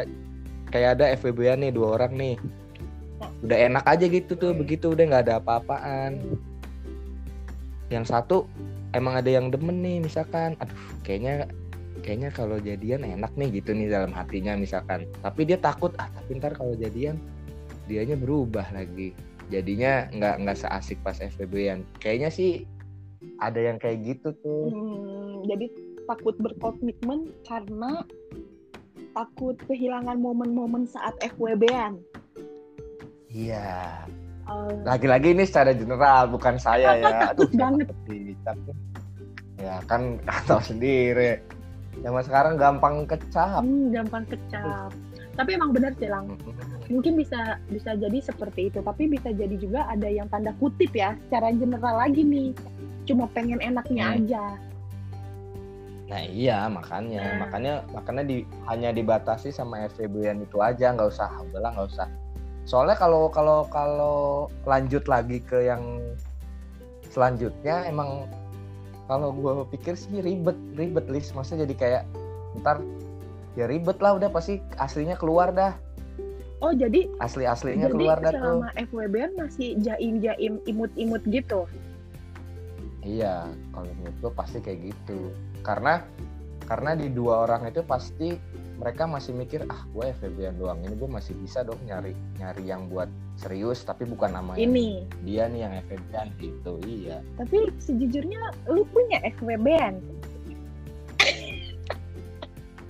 kayak 0.69 0.91
ada 0.99 1.05
FWB 1.17 1.41
nih 1.57 1.71
dua 1.73 1.97
orang 1.97 2.13
nih. 2.19 2.37
Udah 3.47 3.59
enak 3.71 3.85
aja 3.87 4.05
gitu 4.11 4.35
tuh 4.35 4.51
Hmm. 4.53 4.61
begitu 4.61 4.93
udah 4.93 5.05
nggak 5.09 5.25
ada 5.25 5.35
apa-apaan. 5.41 6.21
Yang 7.89 8.05
satu 8.13 8.45
emang 8.93 9.17
ada 9.17 9.31
yang 9.31 9.49
demen 9.49 9.81
nih 9.81 10.05
misalkan. 10.05 10.53
Aduh 10.61 10.83
kayaknya 11.07 11.49
kayaknya 12.01 12.31
kalau 12.33 12.57
jadian 12.59 13.05
enak 13.05 13.33
nih 13.35 13.61
gitu 13.63 13.75
nih 13.75 13.91
dalam 13.91 14.13
hatinya 14.15 14.55
misalkan. 14.55 15.07
Tapi 15.21 15.41
dia 15.49 15.59
takut 15.61 15.93
ah 15.99 16.09
tapi 16.13 16.39
ntar 16.39 16.55
kalau 16.55 16.75
jadian 16.79 17.19
dianya 17.87 18.15
berubah 18.19 18.67
lagi. 18.73 19.13
Jadinya 19.49 20.09
nggak 20.13 20.35
nggak 20.45 20.59
seasik 20.61 21.01
pas 21.01 21.17
FWB-an 21.17 21.85
kayaknya 21.99 22.29
sih 22.29 22.69
ada 23.41 23.59
yang 23.59 23.77
kayak 23.81 24.05
gitu 24.05 24.35
tuh. 24.45 24.71
Hmm, 24.71 25.47
jadi 25.49 25.67
takut 26.09 26.35
berkomitmen 26.41 27.33
karena 27.45 28.05
takut 29.13 29.57
kehilangan 29.67 30.17
momen-momen 30.21 30.87
saat 30.87 31.17
FWB-an. 31.21 31.99
iya. 33.29 34.07
Eh, 34.49 34.73
lagi-lagi 34.89 35.37
ini 35.37 35.45
secara 35.45 35.77
general 35.77 36.33
bukan 36.33 36.57
saya 36.57 36.97
ya. 36.97 37.11
Saya 37.37 37.53
banget. 37.53 37.89
ya 39.59 39.83
kan 39.91 40.17
tahu 40.49 40.63
sendiri 40.63 41.43
zaman 42.01 42.23
sekarang 42.23 42.55
gampang 42.57 43.05
kecap 43.05 43.63
hmm, 43.63 43.91
gampang 43.91 44.25
kecap. 44.29 44.91
Tapi 45.39 45.55
emang 45.55 45.71
benar 45.71 45.95
sih 45.99 46.11
Lang. 46.11 46.35
Mungkin 46.93 47.15
bisa 47.15 47.63
bisa 47.71 47.95
jadi 47.95 48.19
seperti 48.19 48.75
itu, 48.75 48.83
tapi 48.83 49.07
bisa 49.07 49.31
jadi 49.31 49.55
juga 49.55 49.87
ada 49.87 50.11
yang 50.11 50.27
tanda 50.27 50.51
kutip 50.59 50.91
ya, 50.91 51.15
secara 51.29 51.55
general 51.55 51.95
lagi 51.95 52.27
nih. 52.27 52.51
Cuma 53.07 53.31
pengen 53.31 53.63
enaknya 53.63 54.05
Hmm. 54.05 54.17
aja. 54.19 54.45
nah 56.09 56.25
iya 56.25 56.65
makanya 56.73 57.21
Nah. 57.21 57.37
makanya 57.45 57.73
makanya 57.93 58.25
di 58.25 58.37
hanya 58.65 58.97
dibatasi 58.97 59.53
sama 59.53 59.85
FVB 59.93 60.25
yang 60.25 60.41
itu 60.41 60.57
aja 60.57 60.97
nggak 60.97 61.05
usah 61.05 61.29
udahlah 61.45 61.69
nggak 61.77 61.85
usah 61.85 62.09
soalnya 62.65 62.97
kalau 62.97 63.29
kalau 63.29 63.69
kalau 63.69 64.17
lanjut 64.65 65.05
lagi 65.05 65.37
ke 65.45 65.69
yang 65.69 66.01
selanjutnya 67.13 67.85
emang 67.85 68.25
kalau 69.09 69.33
gue 69.33 69.53
pikir 69.73 69.97
sih 69.97 70.21
ribet 70.21 70.55
ribet 70.77 71.09
list 71.09 71.33
maksudnya 71.33 71.65
jadi 71.65 71.75
kayak 71.75 72.03
ntar 72.63 72.85
ya 73.57 73.65
ribet 73.65 73.99
lah 73.99 74.21
udah 74.21 74.29
pasti 74.29 74.61
aslinya 74.77 75.17
keluar 75.17 75.51
dah 75.51 75.75
Oh, 76.59 76.75
jadi 76.75 77.07
asli 77.23 77.47
aslinya 77.47 77.87
jadi 77.87 77.95
keluar 77.95 78.19
dah 78.19 78.35
tuh 78.35 78.43
selama 78.43 78.69
FWB-an 78.75 79.33
masih 79.39 79.79
jaim-jaim 79.79 80.59
imut-imut 80.67 81.23
gitu. 81.31 81.71
Iya, 83.07 83.47
kalau 83.71 83.87
menurut 84.03 84.17
gue 84.19 84.33
pasti 84.35 84.59
kayak 84.59 84.91
gitu. 84.91 85.31
Karena 85.63 86.03
karena 86.67 86.99
di 86.99 87.15
dua 87.15 87.47
orang 87.47 87.71
itu 87.71 87.87
pasti 87.87 88.35
mereka 88.75 89.07
masih 89.07 89.39
mikir 89.39 89.71
ah 89.71 89.87
gue 89.95 90.11
FVB 90.19 90.59
doang 90.59 90.83
ini 90.83 90.95
gue 90.99 91.11
masih 91.11 91.35
bisa 91.39 91.63
dong 91.63 91.79
nyari 91.87 92.15
nyari 92.43 92.63
yang 92.67 92.91
buat 92.91 93.07
serius 93.39 93.81
tapi 93.81 94.03
bukan 94.03 94.35
nama 94.35 94.59
yang 94.59 94.75
Ini. 94.75 94.89
dia 95.23 95.47
nih 95.47 95.61
yang 95.63 95.73
FVB 95.87 96.11
gitu 96.37 96.73
iya 96.83 97.23
Tapi 97.39 97.71
sejujurnya 97.79 98.41
lu 98.67 98.83
punya 98.91 99.23
FWB-an. 99.39 99.95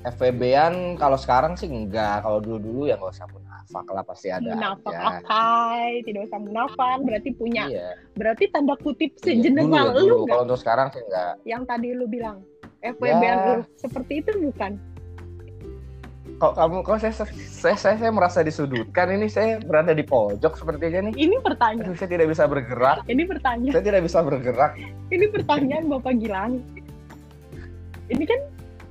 FVB-an 0.01 0.97
kalau 0.97 1.21
sekarang 1.21 1.53
sih 1.53 1.69
enggak 1.69 2.23
kalau 2.23 2.41
dulu 2.41 2.57
dulu 2.59 2.81
ya 2.87 2.97
nggak 2.97 3.13
usah 3.13 3.29
munafak 3.29 3.85
lah 3.85 4.01
pasti 4.01 4.29
ada 4.31 4.55
Munafak 4.55 4.95
aja 4.95 5.21
akai, 5.21 5.91
tidak 6.07 6.23
usah 6.25 6.39
munafak, 6.41 6.97
berarti 7.05 7.31
punya. 7.35 7.63
iya 7.69 7.89
Berarti 8.15 8.45
tanda 8.49 8.73
kutip 8.79 9.13
Iya, 9.21 9.53
dulu 9.53 9.69
ya, 9.69 9.85
lu 10.01 10.17
kalau 10.25 10.43
untuk 10.49 10.57
sekarang 10.57 10.89
sih 10.89 11.03
enggak 11.05 11.35
Yang 11.45 11.63
tadi 11.67 11.89
lu 11.93 12.07
bilang 12.09 12.41
FWB-an 12.81 13.21
Ya. 13.37 13.45
lu 13.45 13.55
seperti 13.77 14.13
itu 14.23 14.31
bukan? 14.41 14.79
Kok 16.39 16.55
kamu 16.55 16.87
kok 16.87 17.03
saya, 17.03 17.15
saya 17.51 17.75
saya 17.75 17.97
saya 17.99 18.13
merasa 18.15 18.47
disudutkan 18.47 19.11
ini 19.11 19.27
saya 19.27 19.59
berada 19.59 19.91
di 19.91 20.07
pojok 20.07 20.55
sepertinya 20.55 21.11
nih 21.11 21.15
Ini 21.19 21.37
pertanyaan. 21.43 21.91
Aduh, 21.91 21.99
saya 21.99 22.11
tidak 22.15 22.31
bisa 22.31 22.47
bergerak 22.47 22.99
Ini 23.05 23.23
pertanyaan. 23.27 23.75
saya 23.75 23.85
tidak 23.85 24.03
bisa 24.07 24.19
bergerak 24.23 24.73
Ini 25.11 25.27
pertanyaan 25.35 25.85
Bapak 25.91 26.15
Gilang. 26.23 26.63
Ini 28.09 28.25
kan 28.25 28.41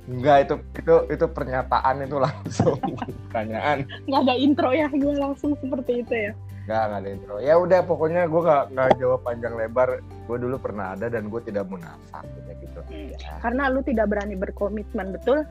Enggak 0.08 0.36
itu 0.48 0.54
itu 0.80 0.94
itu 1.12 1.24
pernyataan 1.28 2.00
itu 2.00 2.16
langsung 2.16 2.80
pertanyaan. 3.28 3.84
nggak 4.08 4.20
ada 4.24 4.34
intro 4.40 4.72
ya, 4.72 4.88
gue 4.88 5.14
langsung 5.20 5.52
seperti 5.60 6.00
itu 6.00 6.14
ya. 6.16 6.32
Enggak 6.64 6.80
enggak 6.88 7.00
ada 7.04 7.08
intro. 7.12 7.34
Ya 7.44 7.54
udah 7.60 7.80
pokoknya 7.84 8.24
gue 8.24 8.40
nggak 8.40 8.64
nggak 8.72 8.88
jawab 8.96 9.20
panjang 9.20 9.52
lebar. 9.60 10.00
Gue 10.24 10.40
dulu 10.40 10.56
pernah 10.56 10.96
ada 10.96 11.12
dan 11.12 11.28
gue 11.28 11.40
tidak 11.44 11.68
munafik 11.68 12.24
gitu. 12.56 12.80
Ya, 12.88 13.36
Karena 13.44 13.68
lu 13.68 13.84
tidak 13.84 14.08
berani 14.08 14.32
berkomitmen, 14.32 15.12
betul? 15.12 15.44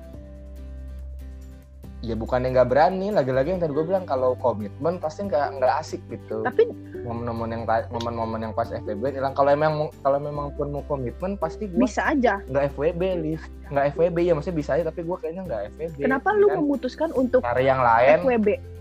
Ya 2.06 2.13
bukannya 2.13 2.54
nggak 2.54 2.70
berani. 2.70 3.10
Lagi-lagi 3.10 3.58
yang 3.58 3.62
tadi 3.62 3.74
gue 3.74 3.86
bilang 3.86 4.06
kalau 4.06 4.38
komitmen 4.38 5.01
pasti 5.01 5.25
nggak 5.25 5.58
nggak 5.58 5.74
asik 5.82 6.01
gitu. 6.12 6.46
Tapi 6.46 6.70
Momen-momen 7.08 7.50
yang 7.56 7.63
momen-momen 7.88 8.39
yang 8.50 8.54
pas 8.54 8.68
FWB 8.68 9.16
hilang. 9.16 9.32
Kalau 9.32 9.50
emang 9.50 9.88
kalau 10.04 10.20
memang 10.20 10.51
pun 10.60 10.75
mau 10.75 10.84
komitmen 10.86 11.39
pasti 11.39 11.72
gue 11.72 11.80
bisa 11.80 12.12
aja. 12.12 12.44
nggak 12.51 12.75
FWB 12.75 13.01
lift 13.24 13.48
nggak 13.68 13.96
FWB 13.96 14.18
ya 14.27 14.34
maksudnya 14.36 14.58
bisa 14.60 14.72
aja 14.80 14.84
tapi 14.92 15.01
gue 15.08 15.18
kayaknya 15.20 15.44
nggak 15.48 15.62
FWB. 15.75 15.98
Kenapa 16.04 16.30
lu 16.36 16.48
kan? 16.51 16.58
memutuskan 16.60 17.10
untuk 17.16 17.39
cari 17.44 17.63
yang 17.66 17.80
lain 17.80 18.27
FWB? 18.27 18.77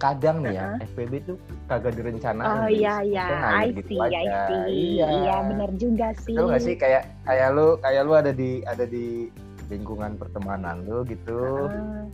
kadang 0.00 0.40
nih 0.40 0.56
ya 0.56 0.64
Uh-huh. 0.70 0.86
FPB 0.96 1.12
tuh 1.28 1.36
kagak 1.68 1.92
direncanain. 1.94 2.48
Oh 2.48 2.66
Lis. 2.66 2.80
iya 2.80 2.94
iya, 3.04 3.24
I 3.52 3.68
gitu 3.70 3.94
see, 3.94 4.00
I 4.00 4.26
see. 4.48 4.64
Iya. 4.96 5.06
Iya 5.06 5.36
benar 5.46 5.70
juga 5.76 6.08
sih. 6.16 6.34
Tahu 6.34 6.46
gak 6.50 6.62
sih 6.64 6.74
kayak 6.74 7.02
kayak 7.28 7.48
lu 7.52 7.76
kayak 7.84 8.02
lu 8.08 8.12
ada 8.16 8.32
di 8.32 8.64
ada 8.64 8.84
di 8.88 9.28
lingkungan 9.70 10.18
pertemanan 10.18 10.82
lu 10.84 11.06
gitu. 11.06 11.70
Ah, 11.70 12.04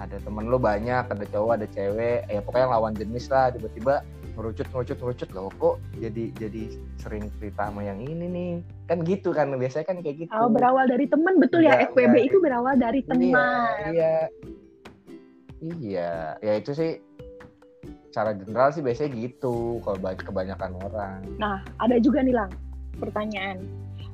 Ada 0.00 0.18
temen 0.18 0.48
lu 0.48 0.56
banyak, 0.56 1.04
ada 1.06 1.24
cowok, 1.28 1.52
ada 1.54 1.66
cewek, 1.68 2.24
ya 2.26 2.40
pokoknya 2.40 2.68
lawan 2.70 2.92
jenis 2.92 3.28
lah 3.28 3.52
tiba-tiba 3.52 4.00
ngerucut 4.32 4.64
ngerucut 4.66 4.96
ngerucut 4.96 5.30
loh 5.30 5.52
kok 5.52 5.76
jadi 5.94 6.32
jadi 6.32 6.62
sering 6.96 7.28
cerita 7.36 7.68
sama 7.68 7.84
yang 7.84 8.00
ini 8.00 8.24
nih 8.26 8.50
kan 8.88 9.04
gitu 9.04 9.28
kan 9.28 9.52
biasanya 9.52 9.84
kan 9.84 10.00
kayak 10.00 10.24
gitu 10.24 10.32
Oh, 10.32 10.48
berawal 10.48 10.88
dari 10.88 11.04
teman 11.04 11.36
betul 11.36 11.60
ya 11.60 11.84
FWB 11.84 12.00
enggak. 12.08 12.24
itu 12.24 12.36
berawal 12.40 12.74
dari 12.74 13.00
teman. 13.04 13.28
Iya, 13.28 13.52
iya. 13.92 14.14
Iya, 15.62 16.10
ya 16.40 16.52
itu 16.56 16.72
sih 16.72 16.98
cara 18.08 18.32
general 18.32 18.72
sih 18.72 18.80
biasanya 18.80 19.12
gitu 19.14 19.78
kalau 19.80 19.96
ba- 19.96 20.16
kebanyakan 20.16 20.72
orang. 20.80 21.20
Nah, 21.36 21.60
ada 21.76 21.96
juga 21.96 22.18
nih 22.20 22.34
Lang, 22.34 22.50
pertanyaan. 22.96 23.60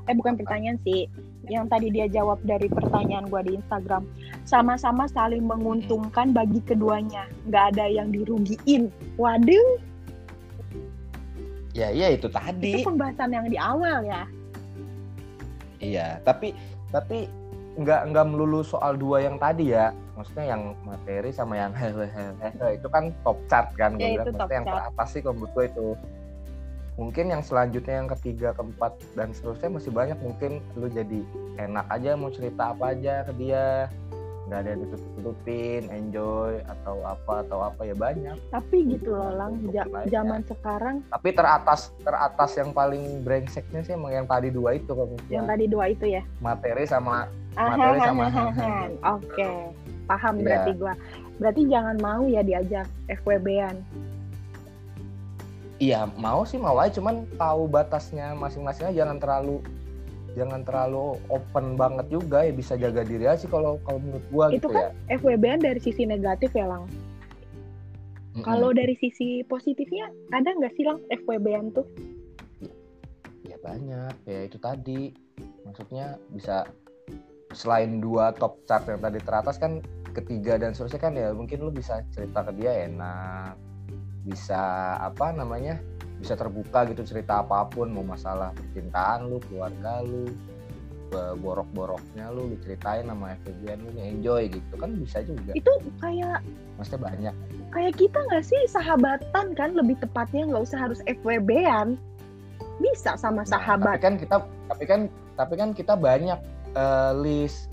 Eh 0.09 0.17
bukan 0.17 0.35
pertanyaan 0.35 0.81
sih, 0.81 1.05
yang 1.47 1.69
tadi 1.69 1.89
dia 1.89 2.09
jawab 2.09 2.41
dari 2.43 2.65
pertanyaan 2.67 3.29
gua 3.29 3.45
di 3.45 3.55
Instagram. 3.55 4.09
Sama-sama 4.43 5.05
saling 5.07 5.45
menguntungkan 5.45 6.33
bagi 6.33 6.65
keduanya, 6.65 7.29
nggak 7.45 7.77
ada 7.77 7.85
yang 7.87 8.09
dirugiin. 8.09 8.89
Waduh, 9.15 9.85
Ya 11.73 11.93
iya 11.93 12.11
itu 12.11 12.27
tadi. 12.27 12.75
itu 12.75 12.83
pembahasan 12.83 13.31
yang 13.31 13.47
di 13.47 13.55
awal 13.55 14.03
ya. 14.03 14.25
Iya, 15.79 16.19
tapi 16.25 16.51
tapi 16.91 17.31
nggak 17.79 18.11
nggak 18.11 18.27
melulu 18.27 18.67
soal 18.67 18.99
dua 18.99 19.23
yang 19.23 19.39
tadi 19.39 19.71
ya. 19.71 19.95
Maksudnya 20.19 20.57
yang 20.57 20.75
materi 20.83 21.31
sama 21.31 21.55
yang 21.55 21.71
hehehe 21.79 22.75
itu 22.75 22.89
kan 22.91 23.15
top 23.23 23.39
chart 23.47 23.71
kan 23.79 23.95
gue 23.95 24.03
Ya, 24.03 24.11
bilang. 24.17 24.27
itu 24.27 24.31
top 24.35 24.39
Maksudnya 24.41 24.57
yang 24.57 24.67
chart. 24.67 24.75
teratas 24.75 25.09
sih 25.15 25.21
kalau 25.23 25.37
gue 25.39 25.65
itu. 25.65 25.89
Mungkin 26.99 27.31
yang 27.31 27.47
selanjutnya 27.47 28.03
yang 28.03 28.11
ketiga, 28.19 28.51
keempat 28.59 28.99
dan 29.15 29.31
seterusnya 29.31 29.71
masih 29.71 29.95
banyak. 29.95 30.19
Mungkin 30.19 30.59
lu 30.75 30.91
jadi 30.91 31.23
enak 31.57 31.87
aja 31.89 32.19
mau 32.19 32.29
cerita 32.29 32.75
apa 32.75 32.91
aja 32.91 33.23
ke 33.23 33.33
dia. 33.39 33.87
Nggak 34.49 34.59
ada 34.65 34.69
yang 34.73 34.81
ditutup-tutupin, 34.81 35.83
enjoy 35.93 36.53
atau 36.65 37.05
apa 37.05 37.45
atau 37.45 37.59
apa 37.69 37.85
ya 37.85 37.93
banyak. 37.93 38.33
Tapi 38.49 38.97
gitu 38.97 39.13
loh 39.13 39.29
Lang, 39.31 39.61
zaman 40.09 40.41
sekarang 40.49 41.05
Tapi 41.13 41.29
teratas 41.37 41.93
teratas 42.01 42.57
yang 42.57 42.73
paling 42.73 43.21
brengseknya 43.23 43.85
sih 43.85 43.93
emang 43.93 44.09
yang 44.09 44.27
tadi 44.27 44.49
dua 44.49 44.81
itu 44.81 44.89
kalau 44.89 45.21
yang 45.29 45.45
tadi 45.45 45.69
dua 45.69 45.93
itu 45.93 46.09
ya. 46.09 46.25
materi 46.41 46.89
sama 46.89 47.29
Materi 47.59 47.99
sama. 48.01 48.25
Oke, 49.19 49.49
paham 50.07 50.35
Iya. 50.39 50.45
berarti 50.47 50.71
gua. 50.79 50.95
Berarti 51.39 51.63
jangan 51.71 51.97
mau 51.99 52.23
ya 52.27 52.43
diajak 52.43 52.87
FWB-an. 53.11 53.77
Iya 55.79 56.07
mau 56.19 56.43
sih 56.47 56.59
mau 56.59 56.77
aja. 56.79 56.99
Cuman 56.99 57.27
tahu 57.39 57.67
batasnya 57.71 58.35
masing-masing 58.35 58.91
aja. 58.91 59.05
Jangan 59.05 59.19
terlalu 59.19 59.63
jangan 60.37 60.63
terlalu 60.63 61.19
open 61.33 61.75
banget 61.75 62.07
juga 62.13 62.47
ya. 62.47 62.53
Bisa 62.55 62.75
jaga 62.79 63.03
diri 63.03 63.27
aja 63.27 63.47
sih 63.47 63.51
kalau 63.51 63.79
kalau 63.87 63.99
menurut 64.03 64.27
gua 64.31 64.45
itu 64.51 64.63
gitu 64.63 64.69
kan 64.75 64.93
ya. 64.93 65.19
FWB-an 65.19 65.61
dari 65.63 65.81
sisi 65.81 66.03
negatif 66.07 66.53
ya 66.55 66.67
lang? 66.69 66.87
Mm-mm. 68.39 68.47
kalau 68.47 68.71
dari 68.71 68.95
sisi 69.03 69.43
positifnya 69.51 70.15
ada 70.31 70.55
nggak 70.55 70.71
sih 70.79 70.87
lang 70.87 71.03
FWB-an 71.11 71.75
tuh? 71.75 71.87
Ya 73.43 73.59
banyak. 73.59 74.15
Ya 74.29 74.41
itu 74.47 74.59
tadi. 74.63 75.11
Maksudnya 75.67 76.19
bisa 76.31 76.71
selain 77.57 77.99
dua 77.99 78.31
top 78.37 78.61
chart 78.69 78.85
yang 78.87 79.01
tadi 79.01 79.19
teratas 79.25 79.57
kan 79.57 79.81
ketiga 80.13 80.61
dan 80.61 80.75
seterusnya 80.75 81.01
kan 81.01 81.15
ya 81.17 81.33
mungkin 81.33 81.65
lu 81.65 81.71
bisa 81.73 82.05
cerita 82.13 82.45
ke 82.45 82.53
dia 82.61 82.85
enak 82.91 83.68
bisa 84.29 84.61
apa 85.01 85.33
namanya 85.33 85.81
bisa 86.21 86.37
terbuka 86.37 86.85
gitu 86.93 87.07
cerita 87.07 87.41
apa 87.41 87.65
pun 87.71 87.89
mau 87.89 88.05
masalah 88.05 88.53
percintaan 88.53 89.31
lu 89.31 89.39
keluarga 89.49 90.05
lu 90.05 90.29
borok-boroknya 91.41 92.29
lu 92.29 92.53
diceritain 92.53 93.09
sama 93.09 93.33
FBN 93.41 93.81
lu 93.81 93.91
enjoy 93.97 94.53
gitu. 94.53 94.75
Kan 94.77 94.93
bisa 95.01 95.25
juga. 95.25 95.57
Itu 95.57 95.73
kayak 96.05 96.45
maksudnya 96.77 97.01
banyak. 97.01 97.35
kayak 97.73 97.95
kita 97.97 98.19
nggak 98.29 98.45
sih? 98.45 98.61
Sahabatan 98.69 99.57
kan 99.57 99.73
lebih 99.73 99.97
tepatnya 100.01 100.45
nggak 100.53 100.69
usah 100.69 100.85
harus 100.85 101.01
FWB-an 101.09 101.97
bisa 102.79 103.17
sama 103.17 103.43
Nah, 103.43 103.57
sahabat. 103.57 103.97
tapi 103.97 104.05
kan 104.05 104.15
kita 104.21 104.37
tapi 104.69 104.85
kan 104.85 105.01
tapi 105.35 105.55
kan 105.57 105.69
kita 105.73 105.95
banyak 105.97 106.39
eh, 106.77 107.13
list 107.25 107.73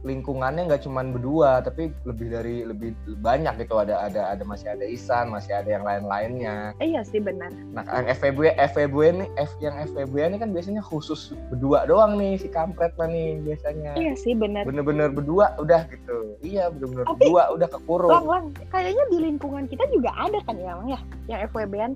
lingkungannya 0.00 0.64
nggak 0.64 0.88
cuman 0.88 1.12
berdua 1.12 1.60
tapi 1.60 1.92
lebih 2.08 2.32
dari 2.32 2.64
lebih 2.64 2.96
banyak 3.20 3.60
gitu. 3.60 3.76
Ada 3.76 4.08
ada 4.08 4.32
ada 4.32 4.42
masih 4.48 4.72
ada 4.72 4.84
Isan 4.88 5.28
masih 5.28 5.52
ada 5.52 5.68
yang 5.68 5.84
lain-lainnya. 5.84 6.72
Eh, 6.80 6.96
iya 6.96 7.04
sih 7.04 7.20
benar. 7.20 7.52
Nah 7.76 7.84
yang 7.84 8.08
FVB 8.08 8.56
FVB 8.56 8.96
ini 9.12 9.26
F 9.36 9.52
yang 9.60 9.76
FVB 9.92 10.14
ini 10.16 10.36
kan 10.40 10.50
biasanya 10.56 10.80
khusus 10.80 11.36
berdua 11.52 11.84
doang 11.84 12.16
nih 12.16 12.40
si 12.40 12.48
kampret 12.48 12.96
lah 12.96 13.06
nih 13.06 13.44
biasanya. 13.44 13.92
Iya 13.94 14.12
sih 14.16 14.32
benar. 14.32 14.64
Bener-bener 14.64 15.12
berdua 15.12 15.52
udah 15.60 15.84
gitu. 15.92 16.36
Iya 16.40 16.72
bener-bener 16.72 17.04
Tapi- 17.04 17.28
berdua 17.28 17.42
udah 17.52 17.68
kekurung. 17.68 18.10
Lang 18.10 18.26
lang 18.26 18.44
kayaknya 18.72 19.04
di 19.12 19.18
lingkungan 19.20 19.64
kita 19.68 19.84
juga 19.92 20.10
ada 20.16 20.40
kan 20.48 20.56
ya 20.56 20.72
lang 20.80 20.88
ya? 20.88 21.00
Yang 21.28 21.40
FWB-an 21.52 21.92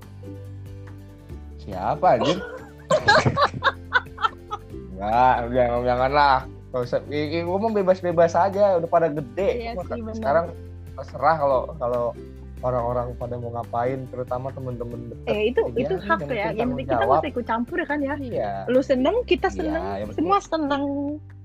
siapa 1.63 2.19
anjir 2.19 2.37
Enggak, 4.93 5.35
jangan 5.55 5.79
janganlah. 5.87 6.37
Gak 6.73 6.81
usah, 6.83 6.99
gue 7.05 7.45
mau 7.45 7.69
bebas-bebas 7.69 8.33
aja, 8.33 8.81
udah 8.81 8.89
pada 8.89 9.05
gede. 9.07 9.61
Iya 9.61 9.71
sih, 9.77 10.01
bener. 10.01 10.17
sekarang 10.17 10.45
terserah 10.93 11.35
kalau 11.37 11.59
kalau 11.77 12.03
orang-orang 12.63 13.13
pada 13.13 13.35
mau 13.37 13.53
ngapain, 13.53 14.09
terutama 14.09 14.49
temen-temen 14.49 15.13
deket. 15.13 15.27
eh 15.27 15.41
itu 15.51 15.61
Iya, 15.69 15.85
itu 15.85 15.93
hak 16.01 16.19
ya 16.25 16.49
yang 16.49 16.73
penting 16.73 16.87
kita 16.89 17.03
nggak 17.03 17.29
ikut 17.29 17.45
campur 17.45 17.77
ya 17.77 17.85
kan 17.85 17.99
ya 18.01 18.15
Iya, 18.17 18.51
lu 18.65 18.79
seneng 18.81 19.21
kita 19.23 19.51
Iya, 19.51 19.57
seneng 19.59 19.83
yang 19.83 20.07
penting- 20.09 20.15
semua 20.17 20.37
seneng 20.41 20.83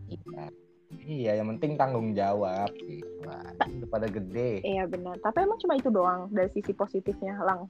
iya. 0.08 0.44
Iya, 0.88 1.32
yang 1.40 1.48
penting 1.52 1.76
tanggung 1.76 2.16
jawab. 2.16 2.70
Lah. 3.26 3.44
Udah 3.60 3.88
pada 3.90 4.06
gede. 4.08 4.64
iya 4.64 4.88
benar 4.88 5.20
tapi 5.20 5.44
emang 5.44 5.60
cuma 5.60 5.76
itu 5.76 5.92
doang 5.92 6.32
dari 6.32 6.48
sisi 6.50 6.72
positifnya 6.72 7.36
lang 7.38 7.68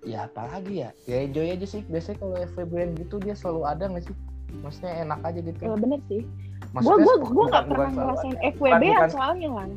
Ya 0.00 0.24
apalagi 0.24 0.80
ya? 0.80 0.90
Ya 1.04 1.20
enjoy 1.20 1.52
aja 1.52 1.66
sih. 1.68 1.84
Biasanya 1.84 2.16
kalau 2.18 2.36
FVBN 2.40 2.96
gitu 2.96 3.20
dia 3.20 3.36
selalu 3.36 3.68
ada 3.68 3.84
nggak 3.84 4.08
sih? 4.08 4.16
Maksudnya 4.60 4.92
enak 5.06 5.18
aja 5.22 5.38
gitu. 5.40 5.60
eh, 5.62 5.76
bener 5.78 6.00
sih. 6.06 6.22
Gue 6.70 6.94
gue 7.02 7.14
gue 7.24 7.44
nggak 7.50 7.64
pernah 7.66 7.90
ngerasain. 7.90 8.36
FWB 8.54 8.60
Bukan- 8.60 8.82
bukan- 8.82 9.10
soalnya 9.10 9.48
lang 9.50 9.72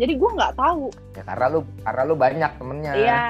jadi 0.00 0.12
gue 0.16 0.30
nggak 0.34 0.54
tahu. 0.56 0.86
Ya 1.14 1.22
karena 1.22 1.46
lu 1.52 1.60
karena 1.84 2.02
lu 2.08 2.14
banyak 2.16 2.50
temennya. 2.56 2.92
iya. 2.96 3.22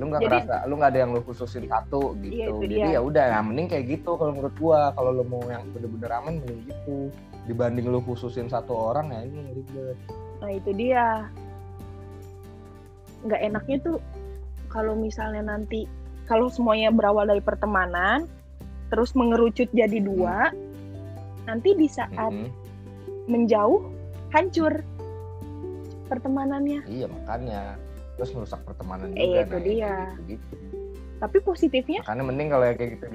Lu 0.00 0.04
nggak 0.08 0.20
ngerasa 0.24 0.54
lu 0.66 0.74
nggak 0.80 0.90
ada 0.90 1.00
yang 1.04 1.10
lu 1.12 1.20
khususin 1.22 1.64
satu 1.68 2.16
gitu. 2.24 2.34
Iya, 2.34 2.46
jadi 2.64 2.74
ya 2.96 3.00
udah 3.04 3.24
ya 3.36 3.38
mending 3.44 3.68
kayak 3.68 3.84
gitu 3.86 4.16
kalau 4.16 4.32
menurut 4.32 4.54
gua. 4.56 4.90
Kalau 4.96 5.10
lu 5.12 5.24
mau 5.28 5.44
yang 5.46 5.62
bener-bener 5.70 6.10
aman 6.18 6.40
mending 6.40 6.60
gitu. 6.66 7.12
Dibanding 7.46 7.86
lu 7.88 8.00
khususin 8.02 8.48
satu 8.48 8.72
orang 8.72 9.12
ya 9.12 9.20
ini 9.28 9.38
ribet. 9.54 9.96
Nah 10.40 10.50
itu 10.50 10.70
dia. 10.72 11.28
Nggak 13.26 13.40
enaknya 13.52 13.76
tuh 13.84 13.96
kalau 14.72 14.94
misalnya 14.96 15.42
nanti 15.44 15.84
kalau 16.28 16.48
semuanya 16.48 16.92
berawal 16.92 17.24
dari 17.24 17.40
pertemanan 17.40 18.24
terus 18.88 19.12
mengerucut 19.12 19.68
jadi 19.70 19.98
dua 20.00 20.52
nanti 21.44 21.72
di 21.72 21.88
saat 21.88 22.32
Mm-mm. 22.32 22.48
menjauh 23.28 23.84
hancur 24.32 24.84
pertemanannya. 26.08 26.84
Iya 26.88 27.06
makanya. 27.08 27.76
Terus 28.16 28.34
merusak 28.34 28.60
pertemanan 28.66 29.12
Eh, 29.14 29.24
juga. 29.24 29.40
itu 29.44 29.56
nah, 29.56 29.62
dia. 29.64 29.94
gitu, 30.08 30.22
gitu. 30.36 30.54
tapi 31.18 31.36
positifnya? 31.40 32.00
Makanya 32.02 32.24
mending 32.24 32.48
kalau 32.50 32.64
ya 32.66 32.74
kayak 32.74 32.90
gitu 32.96 33.06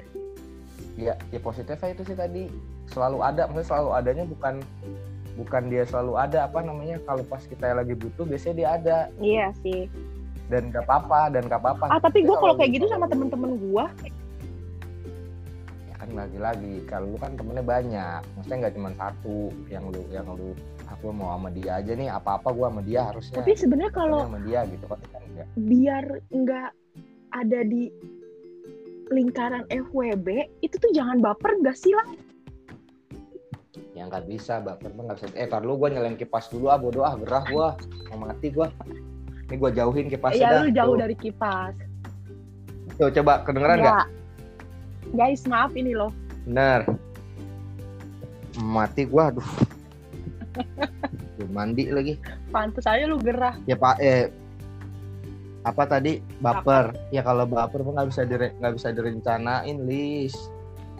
ya 0.94 1.14
ya 1.34 1.38
positifnya 1.42 1.90
itu 1.90 2.02
sih 2.06 2.16
tadi. 2.16 2.42
Selalu 2.90 3.18
ada 3.22 3.50
maksudnya 3.50 3.68
selalu 3.68 3.90
adanya 3.98 4.24
bukan 4.30 4.54
bukan 5.34 5.62
dia 5.66 5.82
selalu 5.90 6.14
ada 6.14 6.46
apa 6.46 6.62
namanya 6.62 7.02
kalau 7.02 7.26
pas 7.26 7.42
kita 7.42 7.74
lagi 7.74 7.94
butuh 7.98 8.22
biasanya 8.22 8.54
dia 8.54 8.68
ada. 8.78 8.98
Iya 9.18 9.46
sih. 9.60 9.90
Dan 10.46 10.70
gak 10.70 10.86
apa-apa 10.86 11.34
dan 11.34 11.48
gak 11.50 11.58
apa-apa. 11.58 11.90
Ah 11.90 11.98
tapi 11.98 12.22
gue 12.22 12.36
kalau 12.36 12.54
kayak 12.54 12.78
gitu 12.78 12.86
sama 12.86 13.10
temen-temen 13.10 13.58
gue 13.58 13.84
lagi-lagi. 16.16 16.86
Kalau 16.86 17.14
lu 17.14 17.18
kan 17.18 17.34
temennya 17.34 17.64
banyak. 17.66 18.20
Maksudnya 18.38 18.58
nggak 18.66 18.74
cuma 18.78 18.90
satu 18.96 19.38
yang 19.68 19.84
lu 19.90 20.02
yang 20.10 20.26
lu 20.30 20.54
aku 20.88 21.10
mau 21.10 21.34
sama 21.34 21.50
dia 21.50 21.82
aja 21.82 21.92
nih. 21.94 22.08
Apa-apa 22.10 22.48
gua 22.54 22.70
sama 22.70 22.82
dia 22.86 23.00
harusnya. 23.06 23.42
Tapi 23.42 23.52
sebenarnya 23.58 23.92
kalau 23.92 24.20
sama 24.24 24.40
dia 24.46 24.60
gitu 24.70 24.84
kan 24.86 24.98
enggak 25.02 25.48
biar 25.58 26.04
nggak 26.30 26.70
ada 27.34 27.60
di 27.66 27.90
lingkaran 29.10 29.66
FWB 29.68 30.48
itu 30.64 30.74
tuh 30.80 30.88
jangan 30.96 31.20
baper 31.20 31.60
gak 31.60 31.76
sih 31.76 31.92
lah 31.92 32.08
ya 33.94 34.10
nggak 34.10 34.26
bisa 34.26 34.58
baper 34.58 34.90
mah 34.94 35.10
nggak 35.10 35.18
bisa. 35.22 35.26
Eh 35.38 35.46
tar 35.46 35.62
lu 35.62 35.78
gua 35.78 35.90
nyalain 35.90 36.18
kipas 36.18 36.50
dulu 36.50 36.66
ah. 36.70 36.78
Bodoh 36.78 37.06
ah. 37.06 37.14
Gerah 37.14 37.44
gua. 37.46 37.68
Mau 38.10 38.26
mati 38.26 38.50
gua. 38.50 38.70
Ini 39.46 39.54
gua 39.54 39.70
jauhin 39.70 40.10
kipasnya 40.10 40.42
ya 40.42 40.50
dah. 40.50 40.62
lu 40.66 40.70
jauh 40.74 40.94
Tuh. 40.94 41.00
dari 41.06 41.16
kipas. 41.16 41.74
Tuh, 42.94 43.10
coba 43.10 43.42
kedengeran 43.46 43.78
Nggak. 43.82 44.06
Guys 45.12 45.44
maaf 45.44 45.76
ini 45.76 45.92
loh. 45.92 46.10
Bener 46.48 46.88
mati 48.60 49.02
gua 49.06 49.28
aduh. 49.34 49.50
Mandi 51.50 51.90
lagi. 51.90 52.14
Pantes 52.54 52.86
aja 52.86 53.04
lu 53.06 53.18
gerah. 53.18 53.58
Ya 53.66 53.74
pak 53.74 53.98
eh 53.98 54.30
apa 55.66 55.82
tadi? 55.86 56.22
Baper. 56.38 56.94
Ya 57.10 57.24
kalau 57.26 57.46
baper 57.46 57.82
mah 57.82 58.00
nggak 58.00 58.08
bisa 58.14 58.22
dire 58.26 58.54
nggak 58.58 58.74
bisa 58.78 58.88
direncanain 58.94 59.78
lis. 59.86 60.34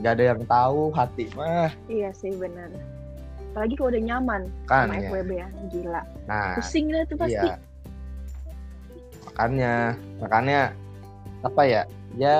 Nggak 0.03 0.13
ada 0.19 0.25
yang 0.35 0.43
tahu 0.47 0.91
hati 0.91 1.31
mah. 1.39 1.71
Iya 1.87 2.11
sih 2.15 2.35
benar. 2.35 2.71
Apalagi 3.55 3.75
kalau 3.79 3.91
udah 3.95 4.03
nyaman 4.03 4.43
kan 4.67 4.91
sama 4.91 4.99
ya. 4.99 5.09
FWB 5.11 5.31
ya. 5.39 5.49
Gila. 5.71 6.03
Nah 6.27 6.55
pusing 6.59 6.87
lah 6.91 7.03
tuh 7.07 7.19
pasti. 7.19 7.39
iya. 7.39 7.57
Makanya 9.31 9.73
makanya 10.19 10.61
apa 11.47 11.63
ya? 11.63 11.83
Ya 12.19 12.39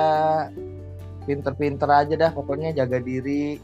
pinter-pinter 1.25 1.89
aja 1.89 2.13
dah 2.15 2.31
pokoknya 2.31 2.71
jaga 2.73 3.01
diri. 3.01 3.57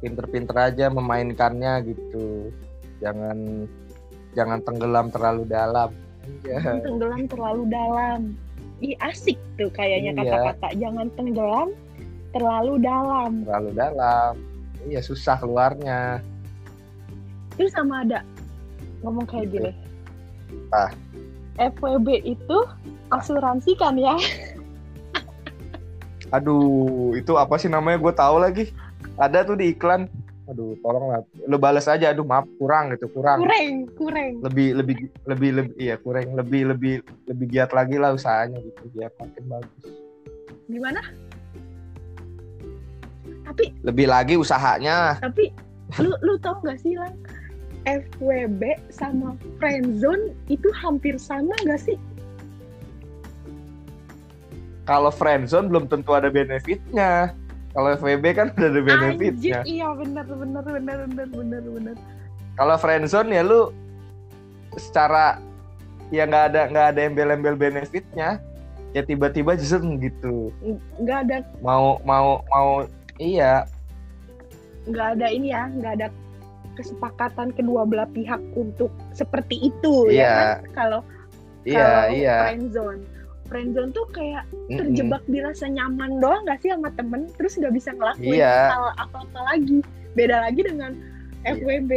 Pinter-pinter 0.00 0.56
aja 0.60 0.92
memainkannya 0.92 1.80
gitu. 1.88 2.52
Jangan 3.00 3.64
jangan 4.36 4.60
tenggelam 4.62 5.08
terlalu 5.08 5.48
dalam. 5.48 5.90
Iya. 6.44 6.60
Jangan 6.60 6.80
tenggelam 6.84 7.22
terlalu 7.28 7.62
dalam. 7.72 8.20
Ih 8.84 8.96
asik 9.00 9.40
tuh 9.56 9.72
kayaknya 9.72 10.12
Iya. 10.12 10.20
kata-kata. 10.28 10.68
Jangan 10.76 11.06
tenggelam 11.16 11.68
terlalu 12.36 12.74
dalam. 12.84 13.32
Terlalu 13.48 13.70
dalam. 13.72 14.32
Iya 14.84 15.00
susah 15.00 15.40
keluarnya. 15.40 16.20
Terus 17.56 17.72
sama 17.72 18.04
ada 18.04 18.20
ngomong 19.00 19.24
kayak 19.24 19.48
Gitu. 19.48 19.64
gini. 19.64 19.72
Ah. 20.68 20.92
FWB 21.54 22.08
itu 22.26 22.58
asuransi 23.14 23.78
kan 23.78 23.94
ya 23.94 24.18
aduh 26.34 27.14
itu 27.14 27.38
apa 27.38 27.54
sih 27.62 27.70
namanya? 27.70 28.02
Gue 28.02 28.14
tahu 28.14 28.42
lagi. 28.42 28.74
Ada 29.14 29.46
tuh 29.46 29.54
di 29.54 29.70
iklan. 29.70 30.10
Aduh 30.50 30.74
tolonglah. 30.82 31.22
Lu 31.46 31.56
balas 31.56 31.86
aja. 31.86 32.10
Aduh 32.10 32.26
maaf. 32.26 32.50
Kurang 32.58 32.90
gitu 32.98 33.06
kurang. 33.14 33.46
Kurang 33.46 33.86
kurang 33.94 34.32
lebih 34.42 34.74
lebih 34.82 34.96
lebih 35.30 35.50
lebih 35.62 35.74
iya 35.78 35.94
kurang 35.96 36.34
lebih 36.34 36.74
lebih 36.74 36.94
lebih 37.30 37.46
giat 37.46 37.70
lagi 37.70 37.96
lah 37.96 38.12
usahanya 38.12 38.58
gitu. 38.58 38.82
Biar 38.90 39.14
makin 39.22 39.44
bagus. 39.46 39.84
Gimana 40.66 41.00
tapi 43.44 43.70
lebih 43.84 44.06
lagi 44.08 44.34
usahanya. 44.34 45.20
Tapi 45.20 45.52
lu 46.00 46.10
lu 46.24 46.34
tau 46.40 46.58
gak 46.64 46.80
sih 46.80 46.96
lang 46.96 47.14
FWB 47.84 48.80
sama 48.88 49.36
friendzone 49.60 50.32
itu 50.48 50.66
hampir 50.72 51.20
sama 51.20 51.52
gak 51.68 51.78
sih 51.78 52.00
kalau 54.84 55.08
friendzone 55.08 55.68
belum 55.72 55.88
tentu 55.88 56.12
ada 56.12 56.28
benefitnya. 56.28 57.32
Kalau 57.74 57.90
FWB 57.98 58.24
kan 58.38 58.54
udah 58.54 58.70
ada 58.70 58.78
Anjir, 58.78 58.86
benefitnya 58.86 59.60
iya 59.66 59.90
bener 59.98 60.22
bener 60.30 60.62
bener 60.62 60.98
bener 61.10 61.26
bener 61.26 61.62
bener 61.66 61.96
kalau 62.54 62.78
friendzone 62.78 63.34
ya 63.34 63.42
lu 63.42 63.74
secara 64.78 65.42
ya 66.14 66.22
nggak 66.22 66.44
ada 66.54 66.60
nggak 66.70 66.86
ada 66.94 67.00
embel-embel 67.02 67.58
benefitnya 67.58 68.38
ya 68.94 69.02
tiba-tiba 69.02 69.58
justru 69.58 69.98
gitu. 69.98 70.54
Nggak 71.02 71.18
ada. 71.26 71.36
Mau 71.58 71.98
mau 72.06 72.46
mau 72.46 72.86
iya. 73.18 73.66
Nggak 74.86 75.18
ada 75.18 75.26
ini 75.34 75.50
ya 75.50 75.66
nggak 75.66 75.92
ada 75.98 76.08
kesepakatan 76.78 77.50
kedua 77.58 77.82
belah 77.86 78.06
pihak 78.14 78.38
untuk 78.54 78.94
seperti 79.10 79.70
itu 79.74 80.14
Iya. 80.14 80.22
ya 80.22 80.30
kan? 80.30 80.58
Kalau 80.78 81.00
iya 81.66 81.82
kalau 81.82 82.06
iya. 82.14 82.36
friendzone 82.46 83.02
friendzone 83.54 83.94
tuh 83.94 84.02
kayak 84.10 84.42
terjebak 84.66 85.22
di 85.30 85.38
rasa 85.38 85.70
nyaman 85.70 86.18
doang 86.18 86.42
gak 86.42 86.58
sih 86.58 86.74
sama 86.74 86.90
temen? 86.90 87.30
Terus 87.38 87.54
nggak 87.54 87.70
bisa 87.70 87.94
ngelakuin 87.94 88.34
Iya. 88.34 88.74
hal 88.74 88.84
apa-apa 88.98 89.40
lagi. 89.46 89.78
Beda 90.18 90.42
lagi 90.42 90.60
dengan 90.66 90.90
Iya. 91.46 91.54
FWB 91.54 91.90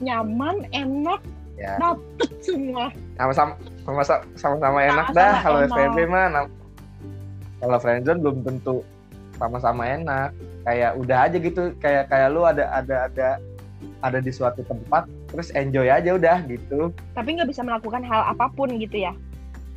nyaman 0.00 0.56
enak 0.72 1.20
Ya. 1.60 1.76
dapet 1.76 2.30
semua. 2.40 2.88
Sama-sama 3.20 3.52
sama- 3.84 4.24
sama-sama 4.32 4.78
enak 4.80 5.06
Sama-sama 5.12 5.20
dah 5.20 5.34
kalau. 5.44 5.58
FVB 5.68 5.98
mah. 6.08 6.48
Kalau 7.60 7.76
friendzone 7.78 8.18
belum 8.24 8.36
tentu 8.40 8.76
sama-sama 9.36 9.84
enak. 9.84 10.32
Kayak 10.64 10.90
udah 10.96 11.18
aja 11.28 11.36
gitu 11.36 11.62
kayak 11.76 12.08
kayak 12.08 12.28
lu 12.32 12.40
ada 12.42 12.72
ada 12.72 12.96
ada 13.04 13.28
ada 14.00 14.18
di 14.18 14.30
suatu 14.32 14.62
tempat 14.62 15.04
terus 15.28 15.52
enjoy 15.52 15.92
aja 15.92 16.16
udah 16.16 16.40
gitu. 16.48 16.88
Tapi 17.12 17.28
nggak 17.36 17.50
bisa 17.52 17.60
melakukan 17.60 18.00
hal 18.00 18.32
apa 18.32 18.48
pun 18.48 18.72
gitu 18.72 18.96
ya 18.96 19.12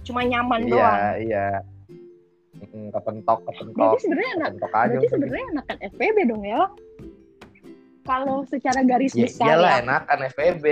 cuma 0.06 0.22
nyaman 0.22 0.62
doang. 0.65 0.98
iya. 1.18 1.60
Iya 2.56 2.89
kepentok 2.91 3.39
kepentok. 3.44 3.76
Berarti 3.76 4.00
sebenarnya 4.00 4.32
enak 4.34 4.50
kepentok 4.54 4.72
aja 4.74 4.88
berarti 4.88 5.08
sebenarnya 5.12 5.46
enakan 5.52 5.78
FWB 5.91 6.18
dong 6.26 6.44
ya? 6.44 6.62
Kalau 8.06 8.38
secara 8.46 8.80
garis 8.82 9.12
Ya, 9.12 9.24
besar 9.26 9.46
iyalah 9.50 9.72
ya. 9.72 9.82
enakan 9.82 10.20
FVB 10.30 10.65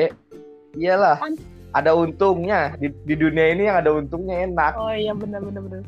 iyalah 0.76 1.18
Kan- 1.20 1.42
ada 1.74 1.92
untungnya. 1.92 2.78
Di, 2.78 2.88
di 3.04 3.16
dunia 3.18 3.50
ini 3.50 3.66
yang 3.66 3.82
ada 3.82 3.92
untungnya 3.92 4.46
enak. 4.46 4.74
Oh 4.78 4.94
iya 4.94 5.12
benar 5.12 5.42
benar 5.42 5.62
benar. 5.62 5.82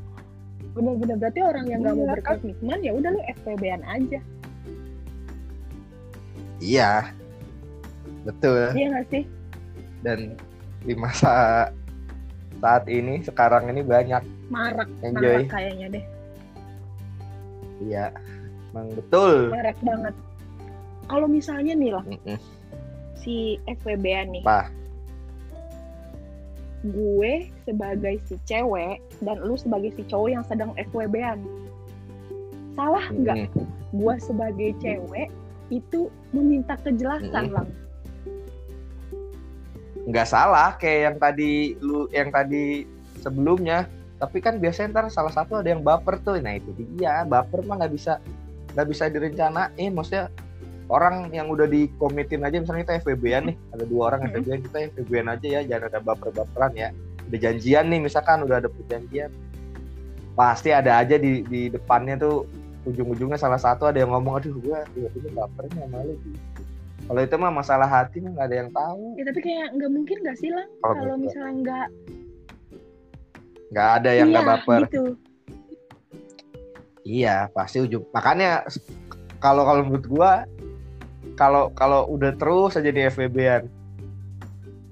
Benar 0.73 0.93
benar. 0.97 1.15
Berarti 1.17 1.39
orang 1.41 1.65
yang 1.69 1.79
nggak 1.79 1.93
mau 1.93 2.01
Iya, 2.01 2.09
kan? 2.09 2.15
berkomitmen 2.19 2.79
ya 2.81 2.91
udah 2.91 3.09
lu 3.13 3.21
FWB-an 3.39 3.81
aja. 3.85 4.19
Iya. 6.59 6.91
Betul. 8.25 8.73
Iya 8.73 8.85
nggak 8.91 9.07
sih? 9.07 9.23
Dan 10.01 10.33
di 10.81 10.93
masa 10.93 11.31
saat 12.59 12.87
ini 12.87 13.21
sekarang 13.21 13.67
ini 13.69 13.81
banyak. 13.83 14.23
Marak 14.47 14.89
Enjoy. 15.01 15.43
marak 15.43 15.51
kayaknya 15.51 15.87
deh. 15.99 16.05
Iya 17.83 18.05
emang 18.71 18.87
betul. 18.95 19.51
Marak 19.51 19.77
banget. 19.83 20.15
Kalau 21.05 21.27
misalnya 21.29 21.73
nih 21.77 21.91
lah 21.93 22.05
Mm-mm. 22.07 22.37
si 23.19 23.59
FWB-an 23.67 24.27
nih. 24.35 24.43
Apa? 24.43 24.71
Gue 26.85 27.49
sebagai 27.65 28.21
si 28.29 28.37
cewek 28.45 29.01
dan 29.25 29.41
lu 29.41 29.57
sebagai 29.57 29.89
si 29.97 30.05
cowok 30.05 30.29
yang 30.29 30.45
sedang 30.45 30.71
FWB-an 30.77 31.41
salah 32.75 33.07
nggak? 33.07 33.47
Mm-mm. 33.47 33.65
gue 33.95 34.15
sebagai 34.19 34.69
cewek 34.83 35.31
itu 35.71 36.11
meminta 36.35 36.75
kejelasan 36.83 37.47
Mm-mm. 37.49 37.55
lang 37.55 37.67
nggak 40.15 40.31
salah 40.31 40.79
kayak 40.79 40.99
yang 41.11 41.17
tadi 41.19 41.75
lu 41.83 42.07
yang 42.15 42.31
tadi 42.31 42.87
sebelumnya. 43.19 43.91
Tapi 44.15 44.39
kan 44.39 44.63
biasanya 44.63 44.95
ntar 44.95 45.05
salah 45.11 45.35
satu 45.35 45.59
ada 45.59 45.75
yang 45.75 45.83
baper 45.83 46.23
tuh. 46.23 46.39
Nah 46.39 46.55
itu 46.55 46.71
dia. 46.95 47.27
Baper 47.27 47.67
mah 47.67 47.83
nggak 47.83 47.91
bisa 47.91 48.23
nggak 48.71 48.87
bisa 48.87 49.11
direncanain. 49.11 49.91
Maksudnya 49.91 50.31
orang 50.87 51.35
yang 51.35 51.51
udah 51.51 51.67
dikomitin 51.67 52.47
aja 52.47 52.63
misalnya 52.63 52.87
kita 52.87 52.95
FVB-an 53.03 53.43
nih 53.51 53.57
ada 53.75 53.83
dua 53.83 54.01
orang 54.15 54.31
Mm-mm. 54.31 54.39
FVB-an 54.39 54.61
kita 54.63 54.77
FVB-an 54.95 55.27
aja 55.35 55.47
ya 55.51 55.61
jangan 55.67 55.83
ada 55.91 55.99
baper-baperan 55.99 56.71
ya. 56.79 56.89
Udah 57.27 57.39
janjian 57.43 57.85
nih 57.91 57.99
misalkan 57.99 58.47
udah 58.47 58.63
ada 58.63 58.71
perjanjian. 58.71 59.35
Pasti 60.31 60.71
ada 60.71 61.03
aja 61.03 61.19
di 61.19 61.43
di 61.43 61.67
depannya 61.67 62.15
tuh 62.15 62.47
ujung-ujungnya 62.87 63.35
salah 63.35 63.59
satu 63.59 63.91
ada 63.91 63.99
yang 63.99 64.15
ngomong 64.15 64.39
aduh 64.39 64.55
gua 64.63 64.87
tiba-tiba 64.95 65.43
bapernya 65.43 65.83
sama 65.83 66.07
lu. 66.07 66.15
gitu. 66.23 66.61
Kalau 67.05 67.21
itu 67.21 67.35
mah 67.37 67.53
masalah 67.53 67.85
hati 67.85 68.17
mah 68.17 68.33
nggak 68.33 68.47
ada 68.49 68.57
yang 68.65 68.71
tahu. 68.73 69.03
Ya 69.13 69.23
tapi 69.29 69.39
kayak 69.45 69.67
nggak 69.77 69.91
mungkin 69.93 70.17
gak 70.25 70.37
sih 70.41 70.49
lang? 70.49 70.69
Kalau 70.81 70.93
kalau 70.97 71.13
baper. 71.13 71.21
misalnya 71.21 71.53
nggak 71.61 71.87
nggak 73.71 73.89
ada 74.01 74.09
yang 74.13 74.27
nggak 74.33 74.45
iya 74.45 74.51
baper. 74.57 74.81
gitu. 74.89 75.05
Iya 77.05 77.35
pasti 77.53 77.77
ujung 77.85 78.01
makanya 78.09 78.65
kalau 79.37 79.61
kalau 79.61 79.81
menurut 79.85 80.05
gua 80.09 80.31
kalau 81.37 81.69
kalau 81.77 82.09
udah 82.09 82.33
terus 82.33 82.73
aja 82.81 82.89
di 82.89 83.01
FVB-an 83.05 83.69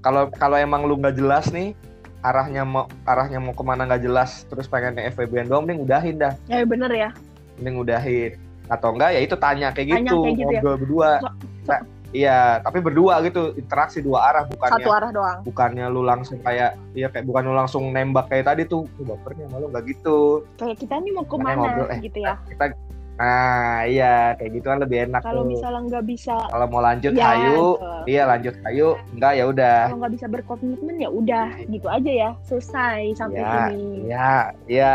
kalau 0.06 0.30
kalau 0.30 0.60
emang 0.60 0.86
lu 0.86 1.00
nggak 1.00 1.18
jelas 1.18 1.50
nih 1.50 1.74
arahnya 2.22 2.62
mau 2.64 2.86
arahnya 3.10 3.42
mau 3.42 3.58
ke 3.58 3.64
mana 3.66 3.90
nggak 3.90 4.04
jelas 4.06 4.46
terus 4.46 4.70
pengen 4.70 5.02
FVB-an 5.02 5.50
doang 5.50 5.66
mending 5.66 5.84
udahin 5.84 6.16
dah. 6.22 6.34
Ya 6.46 6.62
bener 6.64 6.92
ya. 6.94 7.10
Mending 7.58 7.82
udahin. 7.82 8.32
Atau 8.70 8.94
enggak 8.96 9.12
ya 9.18 9.20
itu 9.26 9.36
tanya 9.36 9.74
kayak 9.74 9.88
Tanya 9.92 10.02
gitu 10.08 10.18
kayak 10.22 10.38
gitu 10.38 10.54
ya. 10.54 10.62
berdua. 10.62 11.12
So- 11.20 11.36
Nah, 11.64 11.80
iya 12.14 12.62
tapi 12.62 12.78
berdua 12.80 13.20
gitu 13.22 13.52
interaksi 13.54 14.00
dua 14.00 14.30
arah 14.30 14.44
bukannya 14.46 14.80
satu 14.80 14.90
arah 14.90 15.10
doang. 15.10 15.40
bukannya 15.44 15.86
lu 15.90 16.02
langsung 16.02 16.38
kayak 16.40 16.78
iya 16.94 17.10
kayak 17.10 17.26
bukan 17.26 17.44
lu 17.44 17.54
langsung 17.54 17.90
nembak 17.90 18.30
kayak 18.30 18.48
tadi 18.48 18.64
tuh 18.64 18.86
"Lu 18.96 19.04
bapernya 19.04 19.50
malu 19.50 19.68
nggak 19.68 19.84
gitu. 19.90 20.46
Kayak 20.56 20.78
kita 20.80 20.94
nih 20.98 21.12
mau 21.12 21.26
ke 21.26 21.36
mana 21.36 21.58
ngobrol, 21.58 21.90
eh, 21.90 22.00
gitu 22.00 22.20
ya. 22.22 22.38
kita 22.48 22.66
nah 23.14 23.86
iya 23.86 24.34
kayak 24.34 24.58
gitu 24.58 24.66
kan 24.66 24.82
lebih 24.82 25.06
enak 25.06 25.22
kalau 25.22 25.46
misalnya 25.46 25.86
nggak 25.86 26.06
bisa 26.10 26.34
kalau 26.50 26.66
mau 26.66 26.82
lanjut 26.82 27.14
ya 27.14 27.30
ayo. 27.32 27.78
betul. 27.78 28.02
iya 28.08 28.24
lanjut 28.26 28.54
ayo. 28.66 28.90
Enggak 29.12 29.32
ya 29.34 29.44
udah. 29.46 29.78
Kalau 29.86 30.00
nggak 30.02 30.14
bisa 30.18 30.28
berkomitmen 30.28 30.96
ya 30.98 31.10
udah 31.10 31.48
gitu 31.68 31.88
aja 31.88 32.12
ya 32.12 32.30
selesai 32.44 33.14
sampai 33.14 33.38
Ya, 33.38 33.54
sini. 33.70 33.98
ya 34.10 34.30
ya 34.66 34.92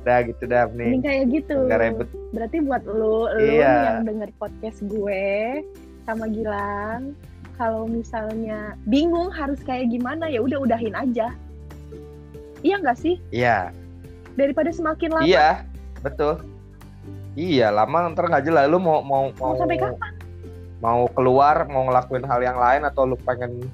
udah 0.00 0.18
gitu 0.24 0.42
dah 0.44 0.64
nih 0.72 0.96
kayak 0.98 1.24
gitu. 1.28 1.56
Nggak 1.64 1.80
ribet. 1.82 2.08
Berarti 2.32 2.56
buat 2.62 2.82
lu 2.84 2.96
lu 3.28 3.36
Iya. 3.36 3.74
yang 3.86 4.04
denger 4.06 4.30
podcast 4.38 4.78
gue 4.82 5.24
sama 6.08 6.24
Gilang 6.24 7.12
kalau 7.60 7.84
misalnya 7.84 8.72
bingung 8.88 9.28
harus 9.28 9.60
kayak 9.60 9.92
gimana 9.92 10.24
ya 10.24 10.40
udah 10.40 10.64
udahin 10.64 10.96
aja. 10.96 11.36
Iya 12.64 12.80
nggak 12.80 12.96
sih? 12.96 13.20
Iya. 13.28 13.76
Daripada 14.40 14.72
semakin 14.72 15.10
lama. 15.12 15.28
Iya 15.28 15.68
betul. 16.00 16.40
Iya 17.36 17.68
lama 17.68 18.08
ntar 18.16 18.32
nggak 18.32 18.48
jelas. 18.48 18.64
Lu 18.66 18.80
mau 18.80 19.04
mau 19.04 19.28
mau 19.36 19.52
mau 19.52 19.60
sampai 19.60 19.76
kapan? 19.76 20.12
mau 20.78 21.10
keluar 21.10 21.66
mau 21.66 21.90
ngelakuin 21.90 22.22
hal 22.22 22.38
yang 22.38 22.54
lain 22.54 22.86
atau 22.86 23.02
lu 23.02 23.18
pengen 23.18 23.66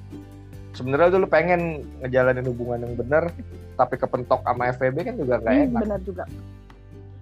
sebenarnya 0.73 1.13
tuh 1.13 1.21
lu 1.21 1.29
pengen 1.29 1.85
ngejalanin 2.01 2.41
hubungan 2.49 2.81
yang 2.81 2.97
bener 2.97 3.29
tapi 3.77 3.93
kepentok 3.93 4.41
sama 4.41 4.73
FVB 4.73 4.97
kan 5.05 5.13
juga 5.13 5.37
nggak 5.37 5.53
Hmm, 5.53 5.73
benar 5.77 5.99
juga. 6.01 6.25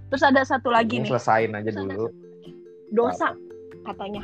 Terus 0.08 0.24
ada 0.24 0.42
satu 0.48 0.72
lagi 0.72 1.04
Ini 1.04 1.04
nih. 1.04 1.10
selesain 1.12 1.52
aja 1.52 1.68
Terus 1.68 1.84
dulu. 1.84 2.06
dosa 2.96 3.36
katanya 3.84 4.24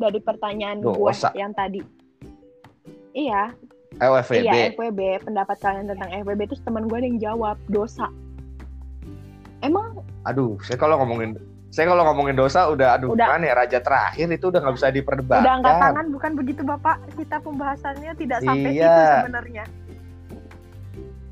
dari 0.00 0.18
pertanyaan 0.18 0.80
gue 0.80 1.12
yang 1.36 1.52
tadi 1.52 1.84
iya 3.12 3.52
eh 4.00 4.08
FVB 4.08 4.40
Iya 4.42 4.54
FWB 4.72 5.00
pendapat 5.28 5.56
kalian 5.60 5.86
tentang 5.86 6.08
FWB 6.24 6.40
terus 6.48 6.62
teman 6.64 6.88
gue 6.88 6.98
yang 6.98 7.20
jawab 7.20 7.60
dosa. 7.68 8.08
Emang 9.60 10.00
aduh 10.24 10.56
saya 10.64 10.80
kalau 10.80 10.96
ngomongin 10.96 11.36
saya 11.68 11.86
kalau 11.86 12.02
ngomongin 12.08 12.32
dosa 12.32 12.66
udah 12.66 12.96
aduh 12.96 13.12
Udah. 13.12 13.36
mana 13.36 13.44
ya 13.46 13.54
raja 13.54 13.78
terakhir 13.78 14.26
itu 14.26 14.48
udah 14.48 14.58
nggak 14.58 14.74
bisa 14.74 14.88
diperdebatkan 14.88 15.44
udah 15.44 15.54
angkat 15.60 15.74
tangan 15.84 16.06
bukan 16.10 16.30
begitu 16.32 16.62
bapak? 16.64 16.96
Kita 17.12 17.36
pembahasannya 17.44 18.12
tidak 18.16 18.38
sampai 18.40 18.70
Iya. 18.72 18.88
situ 18.88 19.12
sebenarnya. 19.20 19.64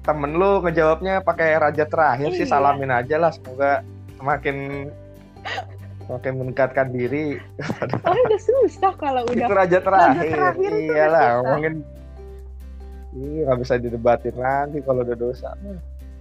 temen 0.00 0.30
lu 0.34 0.64
ngejawabnya 0.64 1.20
pakai 1.20 1.52
raja 1.56 1.84
terakhir 1.84 2.32
sih 2.32 2.44
Iya. 2.44 2.52
salamin 2.52 2.88
aja 2.88 3.16
lah 3.16 3.28
semoga 3.28 3.84
semakin 4.16 4.88
semakin 6.08 6.34
meningkatkan 6.40 6.88
diri 6.88 7.36
Oh 8.08 8.16
udah 8.16 8.40
susah 8.40 8.92
kalau 8.96 9.28
itu 9.28 9.44
udah 9.44 9.48
raja 9.52 9.78
terakhir, 9.78 10.32
terakhir 10.32 10.70
itu 10.72 10.88
iyalah 10.88 11.20
susah. 11.20 11.36
ngomongin 11.36 11.74
Iya 13.12 13.40
nggak 13.44 13.58
bisa 13.60 13.74
didebatin 13.76 14.36
lagi 14.36 14.78
kalau 14.80 15.04
udah 15.04 15.16
dosa 15.16 15.52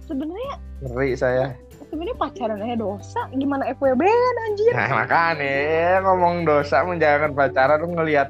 sebenarnya 0.04 0.54
ngeri 0.84 1.10
saya 1.12 1.46
sebenarnya 1.88 2.16
pacaran 2.16 2.60
aja 2.60 2.76
dosa. 2.76 3.20
Gimana 3.32 3.64
FWB 3.72 4.02
kan 4.04 4.36
anjir? 4.44 4.72
nah 4.76 4.88
makanya 4.92 5.56
ngomong 6.04 6.44
dosa 6.44 6.84
menjangan 6.84 7.32
pacaran 7.32 7.80
lu 7.80 7.96
ngelihat 7.96 8.28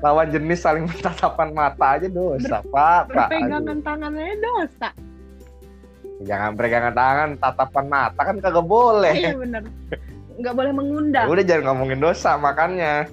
lawan 0.00 0.32
jenis 0.32 0.64
saling 0.64 0.88
bertatapan 0.88 1.52
mata 1.52 2.00
aja 2.00 2.08
dosa 2.08 2.64
pak 2.64 3.12
pak 3.12 3.28
Berpegangan 3.28 3.78
tangan 3.84 4.12
aja 4.16 4.36
dosa. 4.40 4.88
jangan 6.20 6.52
pegangan 6.56 6.92
tangan 6.92 7.28
tatapan 7.36 7.84
mata 7.88 8.20
kan 8.24 8.36
kagak 8.40 8.64
boleh 8.64 9.12
Iya 9.12 9.36
bener. 9.36 9.62
Nggak 10.40 10.54
boleh 10.54 10.70
Ya 10.70 10.76
mengundang. 10.76 11.26
udah 11.28 11.44
jangan 11.44 11.64
ngomongin 11.70 12.00
dosa 12.00 12.34
makanya 12.34 13.04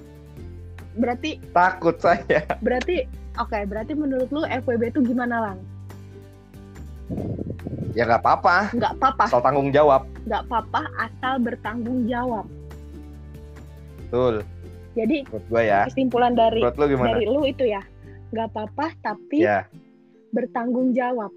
Berarti 0.98 1.38
takut 1.52 1.94
saya 1.96 2.42
berarti 2.58 3.06
oke 3.36 3.58
berarti 3.64 3.92
menurut 3.94 4.26
lu 4.28 4.42
FWB 4.42 4.90
itu 4.90 5.00
gimana 5.04 5.36
lang? 5.38 5.58
ya 7.92 8.04
nggak 8.04 8.20
apa-apa 8.20 8.56
Nggak 8.74 8.92
apa-apa, 8.98 9.24
asal 9.26 9.40
tanggung 9.40 9.70
jawab 9.70 10.04
nggak 10.24 10.42
apa-apa 10.44 10.82
asal 10.98 11.34
bertanggung 11.38 12.04
jawab. 12.04 12.44
betul 14.02 14.42
Jadi 14.92 15.22
menurut 15.24 15.44
gue 15.46 15.62
ya 15.62 15.80
kesimpulan 15.86 16.32
dari 16.34 16.60
menurut 16.60 16.76
lu 16.76 16.84
gimana 16.88 17.08
dari 17.14 17.24
lu 17.24 17.40
itu 17.44 17.64
ya 17.64 17.82
nggak 18.28 18.46
apa-apa 18.50 18.86
tapi 19.00 19.38
ya 19.40 19.64
bertanggung 20.28 20.92
jawab. 20.92 21.32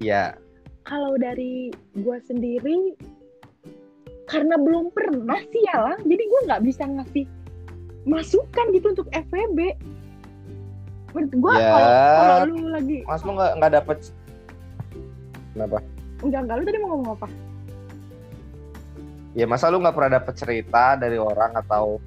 Iya. 0.00 0.36
Kalau 0.82 1.16
dari 1.16 1.68
gue 1.94 2.18
sendiri, 2.20 2.92
karena 4.30 4.54
belum 4.54 4.94
pernah 4.94 5.42
sih 5.50 5.62
ya 5.66 5.76
lah, 5.82 5.96
jadi 6.06 6.22
gue 6.22 6.40
nggak 6.46 6.62
bisa 6.62 6.86
ngasih 6.86 7.26
masukan 8.06 8.66
gitu 8.70 8.86
untuk 8.94 9.06
FWB. 9.10 9.74
Menurut 11.10 11.32
gue 11.34 11.54
Ya. 11.58 11.70
kalau 11.74 11.90
kalau 12.14 12.36
lu 12.46 12.70
lagi 12.70 12.96
Mas 13.02 13.22
lu 13.26 13.34
nggak 13.34 13.52
nggak 13.58 13.72
dapet 13.82 13.98
kenapa? 15.52 15.78
enggak 16.22 16.40
enggak 16.46 16.56
lu 16.56 16.64
tadi 16.64 16.78
mau 16.78 16.88
ngomong 16.94 17.10
apa? 17.18 17.26
Ya 19.34 19.46
masa 19.50 19.66
lu 19.74 19.82
nggak 19.82 19.94
pernah 19.98 20.12
dapet 20.22 20.34
cerita 20.38 20.94
dari 20.94 21.18
orang 21.18 21.58
atau 21.58 21.98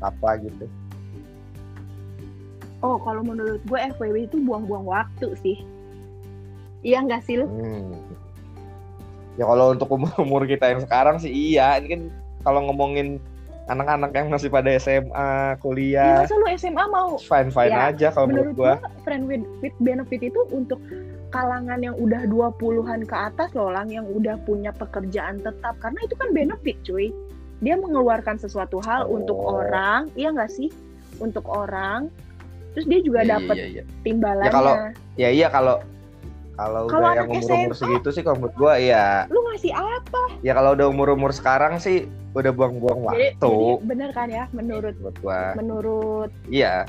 apa 0.00 0.40
gitu? 0.40 0.64
Oh 2.80 2.96
kalau 3.00 3.20
menurut 3.20 3.60
gue 3.68 3.78
FWB 3.96 4.32
itu 4.32 4.36
buang-buang 4.40 4.88
waktu 4.88 5.36
sih. 5.44 5.60
Iya 6.80 7.04
nggak 7.04 7.20
sih 7.28 7.36
lu? 7.40 7.44
Hmm. 7.48 8.00
Ya 9.36 9.44
kalau 9.44 9.72
untuk 9.72 9.88
umur 9.90 10.12
umur 10.24 10.42
kita 10.44 10.68
yang 10.68 10.80
sekarang 10.80 11.16
sih 11.16 11.28
iya. 11.30 11.76
Ini 11.76 11.88
kan 11.88 12.00
kalau 12.42 12.64
ngomongin 12.64 13.20
anak-anak 13.66 14.14
yang 14.14 14.30
masih 14.30 14.46
pada 14.46 14.70
SMA, 14.72 15.10
Ya, 15.10 15.58
kuliah, 15.58 16.22
masa 16.22 16.34
lu 16.34 16.46
SMA 16.54 16.84
mau 16.86 17.18
fine 17.18 17.50
fine 17.50 17.68
Ya, 17.68 17.90
aja 17.90 18.08
kalau 18.10 18.30
menurut 18.30 18.54
menurut 18.54 18.56
gua. 18.56 18.72
gua 18.78 18.90
friend 19.02 19.26
with, 19.26 19.42
with 19.58 19.74
benefit 19.80 20.22
itu 20.22 20.40
untuk 20.50 20.78
kalangan 21.28 21.82
yang 21.82 21.98
udah 21.98 22.22
20-an 22.24 23.02
ke 23.02 23.12
atas 23.12 23.50
loh 23.52 23.68
lang 23.68 23.90
yang 23.90 24.06
udah 24.06 24.38
punya 24.40 24.70
pekerjaan 24.70 25.42
tetap 25.42 25.74
karena 25.76 25.98
itu 26.00 26.14
kan 26.14 26.30
benefit 26.30 26.78
cuy 26.80 27.10
dia 27.58 27.74
mengeluarkan 27.74 28.38
sesuatu 28.38 28.78
hal 28.78 29.04
Oh. 29.04 29.18
untuk 29.18 29.34
orang 29.34 30.06
iya 30.14 30.30
nggak 30.30 30.48
sih 30.48 30.70
untuk 31.18 31.42
orang 31.44 32.06
terus 32.72 32.86
dia 32.86 33.02
juga 33.02 33.20
Iya, 33.20 33.30
dapat 33.34 33.56
iya, 33.58 33.66
iya. 33.66 33.84
timbalannya 34.00 34.46
Ya, 34.46 34.54
kalau- 34.54 34.78
Ya 35.16 35.28
iya 35.28 35.48
kalau 35.50 35.82
kalau 36.56 36.88
udah 36.88 37.12
yang 37.12 37.28
umur-umur 37.28 37.76
segitu 37.76 38.08
sih 38.12 38.22
kalau 38.24 38.40
menurut 38.40 38.56
gua 38.56 38.74
ya 38.80 39.28
lu 39.28 39.40
ngasih 39.52 39.72
apa? 39.76 40.22
Ya 40.40 40.56
kalau 40.56 40.72
udah 40.72 40.86
umur-umur 40.88 41.30
sekarang 41.36 41.76
sih 41.76 42.08
udah 42.32 42.52
buang-buang 42.52 43.00
waktu 43.04 43.32
jadi 43.36 43.84
bener 43.84 44.10
kan 44.12 44.28
ya 44.28 44.44
menurut 44.56 44.96
menurut 45.00 45.16
gua. 45.20 45.40
menurut 45.56 46.30
Iya. 46.48 46.88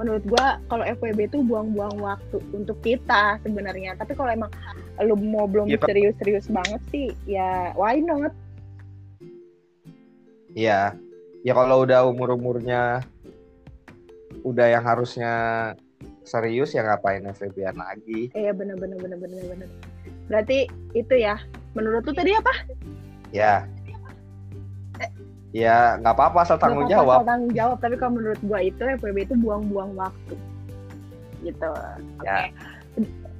menurut 0.00 0.24
gua 0.24 0.56
kalau 0.72 0.88
FWB 0.88 1.28
itu 1.28 1.44
buang-buang 1.44 2.00
waktu 2.00 2.40
untuk 2.56 2.80
kita 2.80 3.36
sebenarnya. 3.44 3.92
Tapi 4.00 4.16
kalau 4.16 4.32
emang 4.32 4.48
lu 5.04 5.16
mau 5.20 5.44
belum 5.44 5.68
Iya, 5.68 5.84
serius-serius 5.84 6.48
banget 6.48 6.80
sih 6.88 7.12
ya 7.28 7.76
why 7.76 8.00
not? 8.00 8.32
Iya. 10.56 10.96
Ya 11.42 11.52
kalau 11.52 11.84
udah 11.84 12.08
umur-umurnya 12.08 13.04
udah 14.42 14.66
yang 14.72 14.84
harusnya 14.84 15.32
serius 16.22 16.70
ya 16.70 16.82
ngapain 16.82 17.22
FVB-an 17.24 17.74
lagi. 17.74 18.30
Iya 18.32 18.52
bener 18.52 18.76
bener 18.76 18.98
bener 18.98 19.18
bener 19.18 19.42
bener. 19.48 19.68
Berarti 20.26 20.64
itu 20.92 21.14
ya. 21.14 21.38
Menurut 21.72 22.04
lu 22.04 22.12
tadi 22.12 22.32
apa? 22.32 22.52
Ya. 23.30 23.66
Ya 25.52 26.00
nggak 26.00 26.16
apa-apa 26.16 26.38
asal 26.42 26.56
tanggung 26.56 26.88
Nggak 26.88 26.96
apa-apa, 26.96 27.04
jawab. 27.04 27.16
soal 27.20 27.28
tanggung 27.28 27.52
jawab. 27.52 27.76
Tapi 27.80 27.94
kalau 28.00 28.12
menurut 28.16 28.40
gua 28.40 28.58
itu 28.58 28.80
FWB 28.80 29.18
itu 29.22 29.34
buang-buang 29.36 29.92
waktu. 29.94 30.34
Gitu. 31.44 31.68
Oke. 31.68 32.24
Ya. 32.24 32.48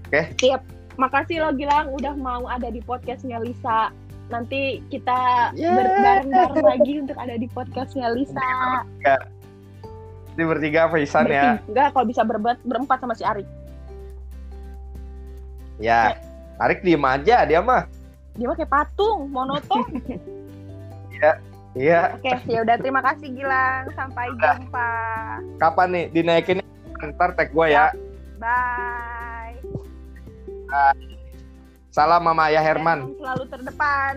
Oke. 0.09 0.21
Siap. 0.37 0.61
Makasih 1.01 1.41
lo 1.41 1.57
Gilang 1.57 1.89
udah 1.97 2.13
mau 2.13 2.45
ada 2.45 2.69
di 2.69 2.85
podcastnya 2.85 3.41
Lisa. 3.41 3.89
Nanti 4.29 4.85
kita 4.89 5.53
Yeah. 5.57 5.73
ber- 5.73 6.01
bareng-bareng 6.29 6.67
lagi 6.69 6.93
untuk 7.01 7.17
ada 7.17 7.37
di 7.37 7.49
podcastnya 7.49 8.13
Lisa. 8.13 8.85
Ini 10.33 10.43
bertiga 10.49 10.89
Faisan 10.89 11.29
ya. 11.29 11.61
Enggak, 11.69 11.93
kalau 11.93 12.07
bisa 12.09 12.23
berempat, 12.25 12.57
berempat 12.65 12.99
sama 13.05 13.13
si 13.13 13.25
Arik. 13.25 13.45
Ya. 15.77 16.17
Tarik 16.57 16.81
diem 16.81 17.05
aja 17.05 17.45
dia 17.45 17.61
mah. 17.61 17.85
Dia 18.39 18.49
mah 18.49 18.57
kayak 18.57 18.71
patung, 18.73 19.29
monoton. 19.29 19.85
Iya. 21.73 22.21
Oke, 22.21 22.29
ya 22.53 22.61
udah 22.61 22.77
terima 22.77 23.01
kasih 23.01 23.33
Gilang. 23.33 23.89
Sampai 23.97 24.29
jumpa. 24.37 24.93
Kapan 25.57 25.89
nih 25.89 26.05
dinaikinnya? 26.13 26.65
Ntar 27.01 27.33
tag 27.33 27.49
gue 27.49 27.67
ya. 27.73 27.89
Bye. 28.37 29.57
Salam 31.89 32.25
Mama 32.25 32.53
Ayah 32.53 32.61
Herman. 32.61 33.09
Herman 33.09 33.17
selalu 33.17 33.45
terdepan. 33.49 34.15